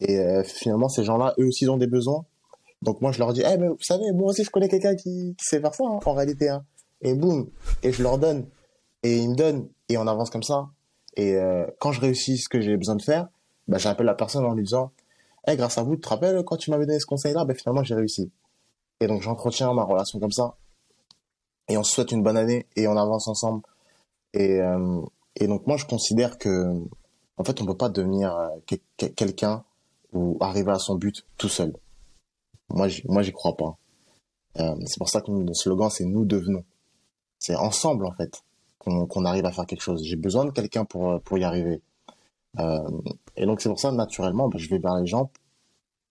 [0.00, 2.24] Et euh, finalement, ces gens-là, eux aussi, ils ont des besoins.
[2.82, 5.34] Donc moi, je leur dis, eh, mais vous savez, moi aussi, je connais quelqu'un qui,
[5.40, 6.48] sait faire ça, hein, en réalité.
[6.50, 6.64] Hein.
[7.00, 7.48] et boum,
[7.82, 8.46] et je leur donne,
[9.02, 10.68] et ils me donnent, et on avance comme ça.
[11.16, 13.28] Et euh, quand je réussis ce que j'ai besoin de faire,
[13.68, 14.92] bah, j'appelle la personne en lui disant,
[15.46, 17.82] hey, grâce à vous, tu te rappelles quand tu m'avais donné ce conseil-là, bah, finalement
[17.82, 18.30] j'ai réussi.
[19.00, 20.56] Et donc j'entretiens ma relation comme ça,
[21.68, 23.62] et on se souhaite une bonne année, et on avance ensemble.
[24.32, 25.00] Et, euh,
[25.36, 26.72] et donc moi je considère que,
[27.36, 28.76] en fait, on peut pas devenir euh,
[29.14, 29.64] quelqu'un
[30.12, 31.76] ou arriver à son but tout seul.
[32.70, 33.76] Moi, moi, j'y crois pas.
[34.58, 36.64] Euh, c'est pour ça que le slogan, c'est nous devenons.
[37.38, 38.42] C'est ensemble, en fait,
[38.78, 40.02] qu'on arrive à faire quelque chose.
[40.04, 41.82] J'ai besoin de quelqu'un pour, pour y arriver.
[43.36, 45.30] Et donc, c'est pour ça, naturellement, bah, je vais vers les gens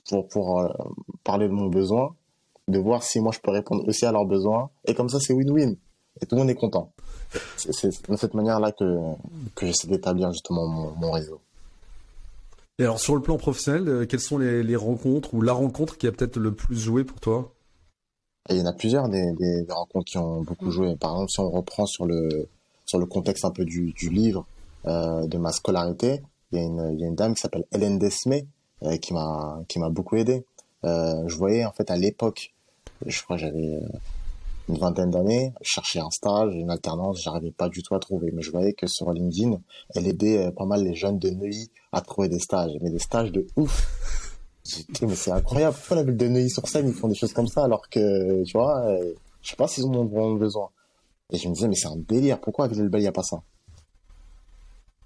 [0.08, 0.64] pour, pour
[1.24, 2.16] parler de mon besoin,
[2.68, 4.70] de voir si moi, je peux répondre aussi à leurs besoins.
[4.86, 5.76] Et comme ça, c'est win-win.
[6.22, 6.92] Et tout le monde est content.
[7.58, 9.00] C'est de cette manière-là que,
[9.56, 11.42] que j'essaie d'établir justement mon, mon réseau.
[12.78, 15.98] Et alors sur le plan professionnel, euh, quelles sont les, les, rencontres ou la rencontre
[15.98, 17.54] qui a peut-être le plus joué pour toi?
[18.50, 20.96] Il y en a plusieurs des, des, des, rencontres qui ont beaucoup joué.
[20.96, 22.48] Par exemple, si on reprend sur le
[22.86, 24.46] sur le contexte un peu du, du livre
[24.86, 27.66] euh, de ma scolarité, il y a une, il y a une dame qui s'appelle
[27.72, 28.46] Hélène Desmé
[28.84, 30.46] euh, qui m'a qui m'a beaucoup aidé.
[30.84, 32.54] Euh, je voyais en fait à l'époque,
[33.06, 33.88] je crois j'avais euh,
[34.70, 38.32] une vingtaine d'années, je cherchais un stage, une alternance, j'arrivais pas du tout à trouver.
[38.34, 39.60] Mais je voyais que sur LinkedIn,
[39.94, 43.00] elle aidait euh, pas mal les jeunes de Neuilly à trouver des stages, mais des
[43.00, 44.32] stages de ouf.
[44.66, 45.76] J'ai mais c'est incroyable.
[45.76, 48.84] Pourquoi la ville de Neuilly-sur-Seine, ils font des choses comme ça alors que, tu vois,
[48.88, 50.70] euh, je sais pas s'ils ont vraiment besoin.
[51.32, 52.42] Et je me disais, mais c'est un délire.
[52.42, 53.44] Pourquoi à Villers-le-Bel, il n'y a pas ça?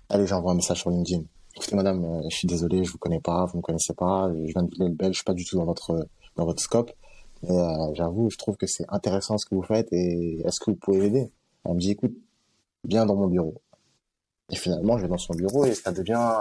[0.09, 1.23] Allez, j'envoie un message sur LinkedIn.
[1.57, 4.63] Écoutez, madame, je suis désolé, je vous connais pas, vous me connaissez pas, je viens
[4.63, 6.91] de Villers-le-Bel, je suis pas du tout dans votre, dans votre scope.
[7.43, 10.71] Mais euh, j'avoue, je trouve que c'est intéressant ce que vous faites et est-ce que
[10.71, 11.31] vous pouvez m'aider?
[11.65, 12.15] Elle me dit, écoute,
[12.83, 13.55] viens dans mon bureau.
[14.51, 16.33] Et finalement, je vais dans son bureau et ça devient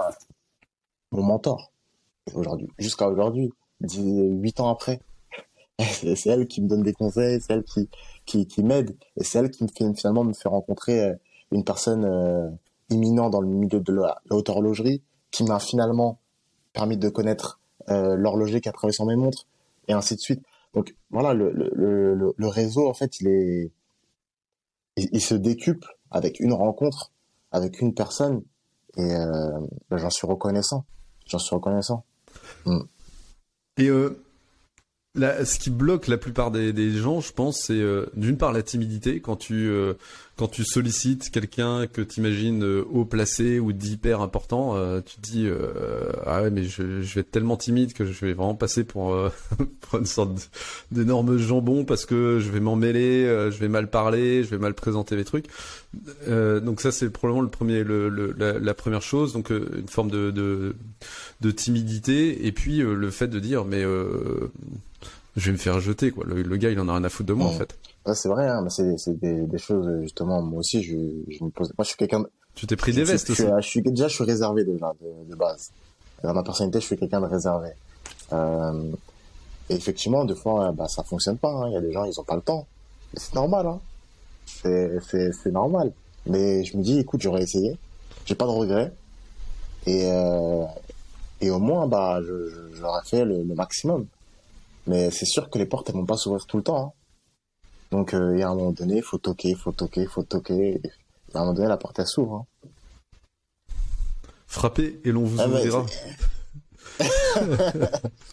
[1.11, 1.73] mon mentor.
[2.35, 5.01] Aujourd'hui, jusqu'à aujourd'hui, huit ans après,
[5.79, 7.65] c'est elle qui me donne des conseils, c'est elle
[8.25, 11.15] qui m'aide et c'est elle qui me fait finalement me fait rencontrer euh,
[11.53, 12.51] une personne euh,
[12.91, 16.19] imminente dans le milieu de la, haute horlogerie qui m'a finalement
[16.73, 19.47] permis de connaître l'horloger qui a travaillé sur mes montres
[19.89, 20.43] et ainsi de suite.
[20.79, 23.73] Donc voilà, le, réseau, en fait, il est,
[24.97, 27.11] il, se décuple avec une rencontre,
[27.51, 28.45] avec une personne,
[28.97, 29.59] et euh,
[29.91, 30.85] ben, j'en suis reconnaissant.
[31.27, 32.05] J'en suis reconnaissant.
[32.65, 32.79] Mm.
[33.81, 34.25] Euh,
[35.19, 39.21] ce qui bloque la plupart des, gens, je pense, c'est euh, d'une part la timidité.
[39.21, 39.95] Quand tu euh,
[40.37, 45.21] quand tu sollicites quelqu'un que tu imagines euh, haut placé ou d'hyper important, tu te
[45.21, 45.49] dis
[46.27, 49.17] ah ouais mais je, vais être tellement timide que je vais vraiment passer pour,
[49.81, 50.51] pour une sorte
[50.93, 54.75] d'énorme jambon parce que je vais m'en mêler, je vais mal parler, je vais mal
[54.75, 55.47] présenter mes trucs.
[56.27, 58.09] donc ça c'est probablement le premier le,
[58.39, 59.33] la, première chose.
[59.33, 60.77] Donc une forme de, de,
[61.41, 62.47] de timidité.
[62.47, 63.85] Et puis le fait de dire mais
[65.39, 66.25] je vais me faire jeter quoi.
[66.27, 67.77] Le, le, gars il en a rien à foutre de moi en fait.
[68.07, 70.97] Ouais, c'est vrai, hein, mais c'est, des, des, choses, justement, moi aussi, je,
[71.29, 72.25] je me pose, moi, je suis quelqu'un
[72.55, 73.43] Tu t'es pris des vestes je, aussi.
[73.61, 75.71] Je, suis, déjà, je suis réservé déjà, de, de base.
[76.23, 77.69] Dans ma personnalité, je suis quelqu'un de réservé.
[78.33, 78.93] Euh,
[79.69, 81.69] et effectivement, des fois, bah, ça fonctionne pas, hein.
[81.69, 82.67] Il y a des gens, ils ont pas le temps.
[83.15, 83.81] C'est normal, hein.
[84.47, 85.93] C'est, normal.
[86.27, 87.77] Mais je me dis, écoute, j'aurais essayé.
[88.25, 88.93] J'ai pas de regrets.
[89.87, 90.65] Et, euh,
[91.43, 94.07] et au moins, bah, je, je, j'aurais fait le, le maximum.
[94.89, 96.93] Mais c'est sûr que les portes, elles vont pas s'ouvrir tout le temps, hein.
[97.91, 100.09] Donc, euh, il y a un moment donné, il faut toquer, il faut toquer, il
[100.09, 100.81] faut toquer.
[100.85, 100.91] Et
[101.35, 102.35] à un moment donné, la porte, elle s'ouvre.
[102.35, 102.69] Hein.
[104.47, 105.87] Frappez et l'on vous ah ouvrira.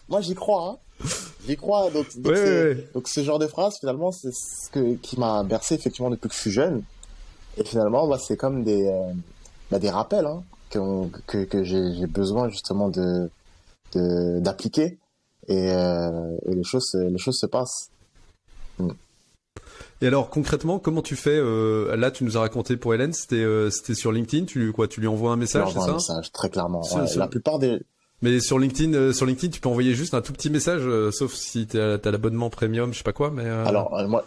[0.08, 0.78] Moi, j'y crois.
[1.02, 1.06] Hein.
[1.46, 1.90] J'y crois.
[1.90, 2.88] Donc, donc, ouais, ouais.
[2.94, 6.34] donc, ce genre de phrase, finalement, c'est ce que, qui m'a bercé effectivement depuis que
[6.34, 6.82] je suis jeune.
[7.56, 9.12] Et finalement, bah, c'est comme des, euh,
[9.70, 13.30] bah, des rappels hein, que, que, que j'ai besoin justement de
[13.94, 14.98] d'appliquer.
[15.48, 17.90] Et, euh, et les choses, les choses se passent.
[18.78, 18.90] Mm.
[20.02, 23.36] Et alors concrètement, comment tu fais euh, Là, tu nous as raconté pour Hélène, c'était
[23.36, 24.44] euh, c'était sur LinkedIn.
[24.44, 26.82] Tu quoi Tu lui envoies un message, c'est ça un message, très clairement.
[26.94, 27.20] Ouais, sur...
[27.20, 27.80] La plupart des
[28.22, 30.82] mais sur LinkedIn, euh, sur LinkedIn, tu peux envoyer juste un tout petit message,
[31.12, 33.30] sauf si tu as, l'abonnement premium, je sais pas quoi.
[33.30, 34.24] Mais alors moi.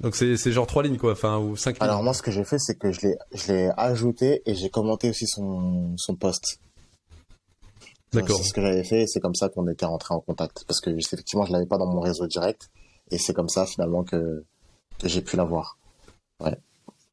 [0.00, 1.88] Donc c'est c'est genre trois lignes quoi, enfin ou cinq lignes.
[1.88, 4.70] Alors moi, ce que j'ai fait, c'est que je l'ai je l'ai ajouté et j'ai
[4.70, 6.58] commenté aussi son son post.
[8.12, 8.38] D'accord.
[8.38, 10.90] C'est ce que j'avais fait, c'est comme ça qu'on était rentré en contact parce que
[10.90, 12.70] effectivement, je l'avais pas dans mon réseau direct
[13.10, 14.44] et c'est comme ça finalement que
[14.98, 15.78] que j'ai pu l'avoir.
[16.40, 16.56] Ouais.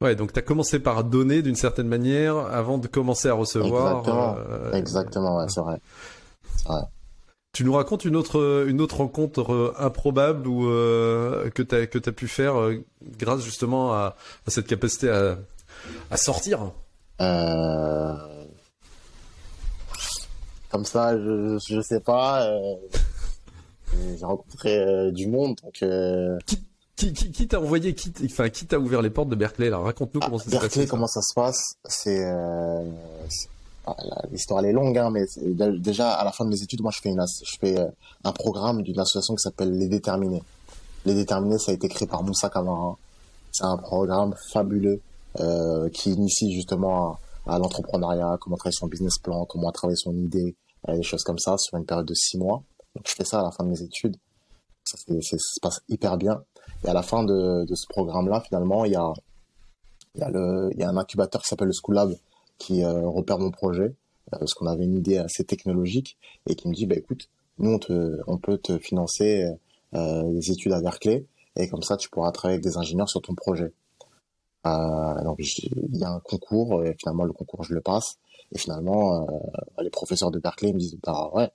[0.00, 3.98] Ouais, donc tu as commencé par donner d'une certaine manière avant de commencer à recevoir.
[3.98, 5.80] Exactement, euh, Exactement ouais, c'est vrai.
[6.66, 6.82] vrai.
[7.52, 11.86] Tu nous racontes une autre une autre rencontre euh, improbable ou euh, que tu as
[11.86, 12.84] que as pu faire euh,
[13.18, 15.38] grâce justement à, à, cette capacité à
[16.10, 16.72] à sortir?
[17.20, 18.37] Euh...
[20.70, 22.48] Comme ça, je je sais pas.
[24.18, 25.84] J'ai rencontré du monde donc.
[26.46, 26.64] Qui
[26.96, 29.78] qui, qui, qui t'a envoyé, qui, enfin, qui t'a ouvert les portes de Berkeley là?
[29.78, 30.60] Raconte-nous comment ça se passe.
[30.60, 31.74] Berkeley, comment ça se passe?
[31.84, 32.24] C'est
[33.88, 33.94] ah,
[34.30, 35.24] l'histoire elle est longue, hein, mais
[35.78, 37.76] déjà à la fin de mes études, moi je fais une, je fais
[38.24, 40.42] un programme d'une association qui s'appelle Les Déterminés.
[41.06, 42.96] Les Déterminés, ça a été créé par Moussa Kamara.
[43.52, 45.00] C'est un programme fabuleux
[45.40, 47.18] euh, qui initie justement à,
[47.56, 50.56] l'entrepreneuriat, comment travailler son business plan, comment travailler son idée,
[50.88, 52.62] euh, des choses comme ça sur une période de six mois.
[52.94, 54.16] Donc je fais ça à la fin de mes études.
[54.84, 56.42] Ça, se passe hyper bien.
[56.84, 59.12] Et à la fin de, ce programme-là, finalement, il y a,
[60.14, 62.14] y, a un incubateur qui s'appelle le School Lab
[62.58, 63.94] qui euh, repère mon projet
[64.34, 67.28] euh, parce qu'on avait une idée assez technologique et qui me dit bah écoute
[67.58, 67.78] nous
[68.26, 69.44] on peut te financer
[69.94, 71.24] euh, des études à Berkeley
[71.56, 73.72] et comme ça tu pourras travailler avec des ingénieurs sur ton projet.
[74.66, 78.16] Euh, donc il y a un concours et finalement le concours je le passe.
[78.52, 81.50] Et finalement euh, les professeurs de Berkeley me disent bah ouais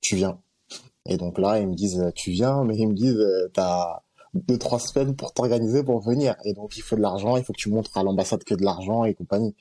[0.00, 0.40] tu viens.
[1.06, 4.00] Et donc là ils me disent tu viens mais ils me disent t'as
[4.34, 6.36] deux trois semaines pour t'organiser pour venir.
[6.44, 8.64] Et donc il faut de l'argent il faut que tu montres à l'ambassade que de
[8.64, 9.54] l'argent et compagnie.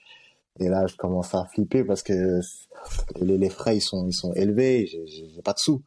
[0.59, 2.39] Et là je commence à flipper parce que
[3.19, 5.81] les, les frais ils sont ils sont élevés j'ai pas de sous.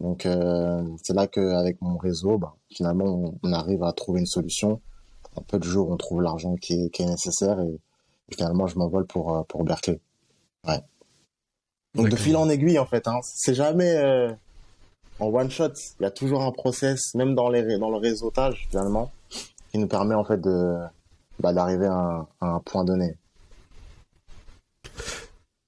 [0.00, 4.80] Donc euh, c'est là qu'avec mon réseau, bah, finalement, on, arrive à trouver une solution.
[5.36, 7.78] Un peu de jour, on trouve l'argent qui est, qui est nécessaire et,
[8.30, 10.00] finalement, je m'envole pour euh, pour Berkeley.
[10.66, 10.80] Ouais.
[11.94, 14.32] Donc de fil en aiguille, en fait, hein, c'est jamais euh,
[15.20, 15.72] en one shot.
[16.00, 19.12] Il y a toujours un process, même dans les dans le réseautage finalement,
[19.70, 20.76] qui nous permet en fait de
[21.40, 23.16] bah, d'arriver à, à un point donné.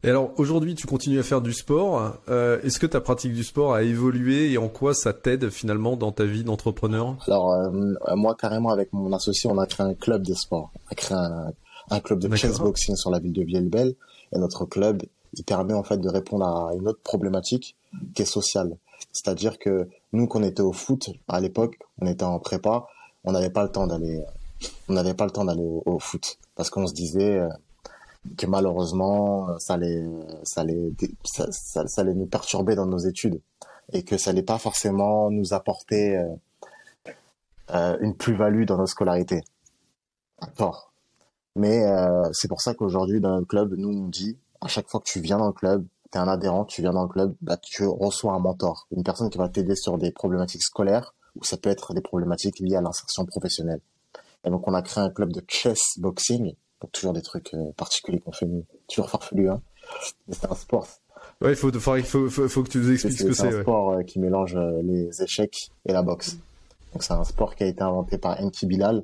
[0.04, 2.18] Et alors aujourd'hui, tu continues à faire du sport.
[2.28, 5.96] Euh, Est-ce que ta pratique du sport a évolué et en quoi ça t'aide finalement
[5.96, 7.16] dans ta vie d'entrepreneur?
[7.26, 7.70] Alors euh,
[8.14, 10.70] moi carrément avec mon associé, on a créé un club de sport.
[10.76, 11.52] On a créé un,
[11.90, 13.94] un club de chess boxing sur la ville de Villebelle.
[14.32, 15.02] Et notre club,
[15.34, 17.76] il permet en fait de répondre à une autre problématique
[18.14, 18.76] qui est sociale.
[19.12, 22.86] C'est-à-dire que nous, qu'on était au foot à l'époque, on était en prépa,
[23.24, 24.22] on n'avait pas le temps d'aller,
[24.88, 27.48] on n'avait pas le temps d'aller au, au, foot parce qu'on se disait euh,
[28.36, 30.04] que malheureusement ça allait
[30.44, 30.92] ça allait
[31.24, 33.40] ça, ça, nous perturber dans nos études
[33.92, 36.34] et que ça allait pas forcément nous apporter euh,
[37.74, 39.42] euh une plus-value dans notre scolarité.
[40.40, 40.92] D'accord.
[41.56, 45.00] Mais euh, c'est pour ça qu'aujourd'hui dans le club, nous on dit à chaque fois
[45.00, 47.34] que tu viens dans le club, tu es un adhérent, tu viens dans le club,
[47.40, 51.44] bah, tu reçois un mentor, une personne qui va t'aider sur des problématiques scolaires ou
[51.44, 53.80] ça peut être des problématiques liées à l'insertion professionnelle.
[54.44, 57.72] Et donc on a créé un club de chess boxing pour toujours des trucs euh,
[57.76, 58.46] particuliers qu'on fait
[58.88, 59.60] toujours farfelu hein.
[60.26, 60.86] Mais c'est un sport.
[61.40, 63.62] Ouais il faut, faut, faut, faut que tu nous expliques ce que c'est c'est un
[63.62, 66.36] sport euh, qui mélange euh, les échecs et la boxe.
[66.92, 69.02] Donc c'est un sport qui a été inventé par Enki Bilal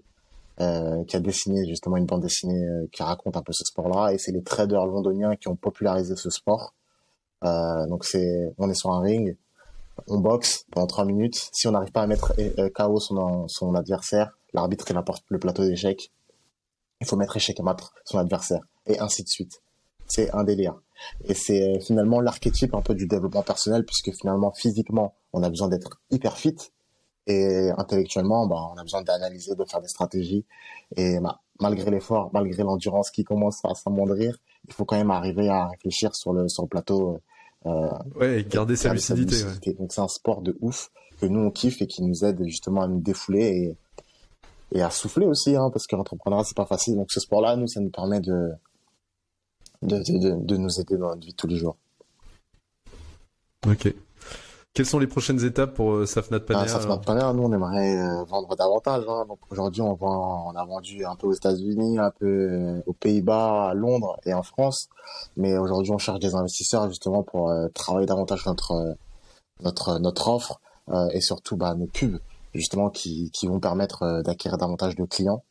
[0.61, 4.13] euh, qui a dessiné justement une bande dessinée qui raconte un peu ce sport-là.
[4.13, 6.75] Et c'est les traders londoniens qui ont popularisé ce sport.
[7.45, 9.37] Euh, donc c'est on est sur un ring
[10.09, 11.51] on boxe pendant trois minutes.
[11.53, 12.35] Si on n'arrive pas à mettre
[12.75, 16.11] KO son, son adversaire l'arbitre il apporte le plateau d'échecs
[17.05, 19.63] il faut mettre échec à mat son adversaire, et ainsi de suite.
[20.07, 20.75] C'est un délire.
[21.25, 25.51] Et c'est euh, finalement l'archétype un peu du développement personnel, puisque finalement, physiquement, on a
[25.51, 26.57] besoin d'être hyper fit,
[27.27, 30.45] et intellectuellement, bah, on a besoin d'analyser, de faire des stratégies,
[30.97, 35.49] et bah, malgré l'effort, malgré l'endurance qui commence à s'amoindrir, il faut quand même arriver
[35.49, 37.21] à réfléchir sur le, sur le plateau.
[37.67, 39.37] Euh, ouais, garder sa lucidité.
[39.75, 40.91] Donc c'est un sport de ouf
[41.21, 43.77] que nous on kiffe et qui nous aide justement à nous défouler
[44.75, 46.97] et à souffler aussi, hein, parce que l'entrepreneuriat c'est pas facile.
[46.97, 48.51] Donc ce sport-là, nous, ça nous permet de
[49.83, 51.77] de, de, de nous aider dans notre vie tous les jours.
[53.67, 53.95] Ok.
[54.75, 57.97] Quelles sont les prochaines étapes pour euh, Safnat Panera ah, Safnat Panera, nous, on aimerait
[57.97, 59.05] euh, vendre davantage.
[59.09, 59.25] Hein.
[59.29, 62.93] Donc aujourd'hui, on, vend, on a vendu un peu aux États-Unis, un peu euh, aux
[62.93, 64.89] Pays-Bas, à Londres et en France.
[65.37, 68.97] Mais aujourd'hui, on cherche des investisseurs justement pour travailler davantage notre
[69.63, 70.61] notre notre offre
[71.13, 72.19] et surtout bah, nos pubs
[72.55, 75.45] justement qui, qui vont permettre euh, d'acquérir davantage de clients,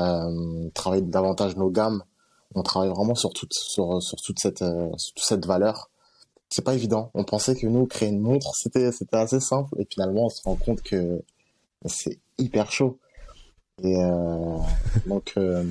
[0.00, 2.02] euh, travailler davantage nos gammes.
[2.54, 5.90] On travaille vraiment sur toute sur, sur toute cette euh, sur toute cette valeur.
[6.48, 7.10] C'est pas évident.
[7.14, 10.54] On pensait que nous créer une montre c'était assez simple et finalement on se rend
[10.54, 11.22] compte que
[11.86, 12.98] c'est hyper chaud.
[13.82, 13.96] Et
[15.06, 15.66] donc on,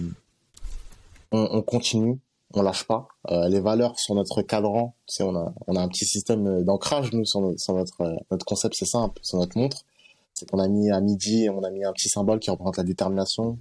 [1.32, 2.20] on, continue,
[2.54, 3.08] on lâche pas.
[3.30, 4.94] Les valeurs sont notre cadran.
[5.22, 8.86] On a on a un petit système d'ancrage nous sur, sur notre notre concept c'est
[8.86, 9.86] simple, sur notre montre
[10.34, 12.84] c'est qu'on a mis à midi, on a mis un petit symbole qui représente la
[12.84, 13.60] détermination,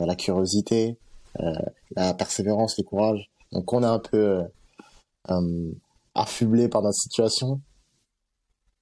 [0.00, 0.98] euh, la curiosité,
[1.40, 1.52] euh,
[1.96, 3.30] la persévérance, le courage.
[3.52, 4.42] Donc on est un peu
[5.30, 5.72] euh,
[6.14, 7.60] affublé par notre situation.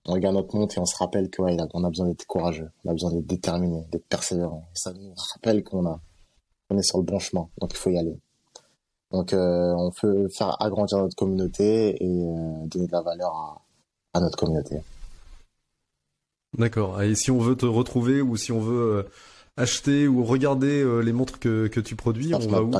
[0.06, 2.90] On regarde notre montre et on se rappelle qu'on on a besoin d'être courageux, on
[2.90, 4.64] a besoin d'être déterminé, d'être persévérant.
[4.74, 6.00] ça nous rappelle qu'on a,
[6.70, 8.18] on est sur le bon chemin, donc il faut y aller.
[9.10, 12.24] Donc on peut faire agrandir notre communauté et
[12.66, 13.62] donner de la valeur
[14.14, 14.80] à notre communauté.
[16.58, 17.00] D'accord.
[17.02, 19.06] Et si on veut te retrouver ou si on veut
[19.56, 22.72] acheter ou regarder les montres que, que tu produis, on va où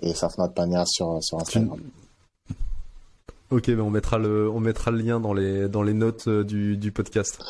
[0.00, 1.80] et Safnatpania sur, sur Instagram.
[3.50, 6.76] Ok, ben on mettra le, on mettra le lien dans les, dans les notes du,
[6.76, 7.42] du podcast.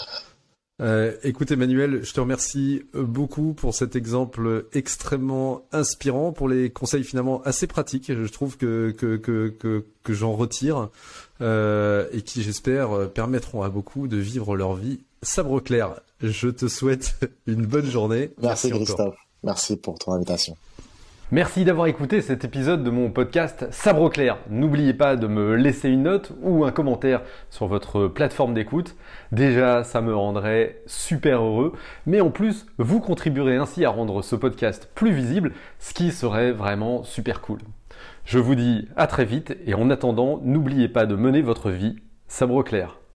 [0.84, 7.04] Euh, écoute Emmanuel, je te remercie beaucoup pour cet exemple extrêmement inspirant, pour les conseils
[7.04, 10.90] finalement assez pratiques, je trouve que que que que, que j'en retire
[11.40, 16.00] euh, et qui j'espère permettront à beaucoup de vivre leur vie sabre clair.
[16.20, 17.14] Je te souhaite
[17.46, 18.32] une bonne journée.
[18.42, 19.16] Merci, Merci Christophe.
[19.42, 20.56] Merci pour ton invitation.
[21.34, 24.38] Merci d'avoir écouté cet épisode de mon podcast Sabre Clair.
[24.50, 28.94] N'oubliez pas de me laisser une note ou un commentaire sur votre plateforme d'écoute.
[29.32, 31.72] Déjà, ça me rendrait super heureux.
[32.06, 36.52] Mais en plus, vous contribuerez ainsi à rendre ce podcast plus visible, ce qui serait
[36.52, 37.58] vraiment super cool.
[38.24, 41.96] Je vous dis à très vite et en attendant, n'oubliez pas de mener votre vie
[42.28, 43.00] sabre clair.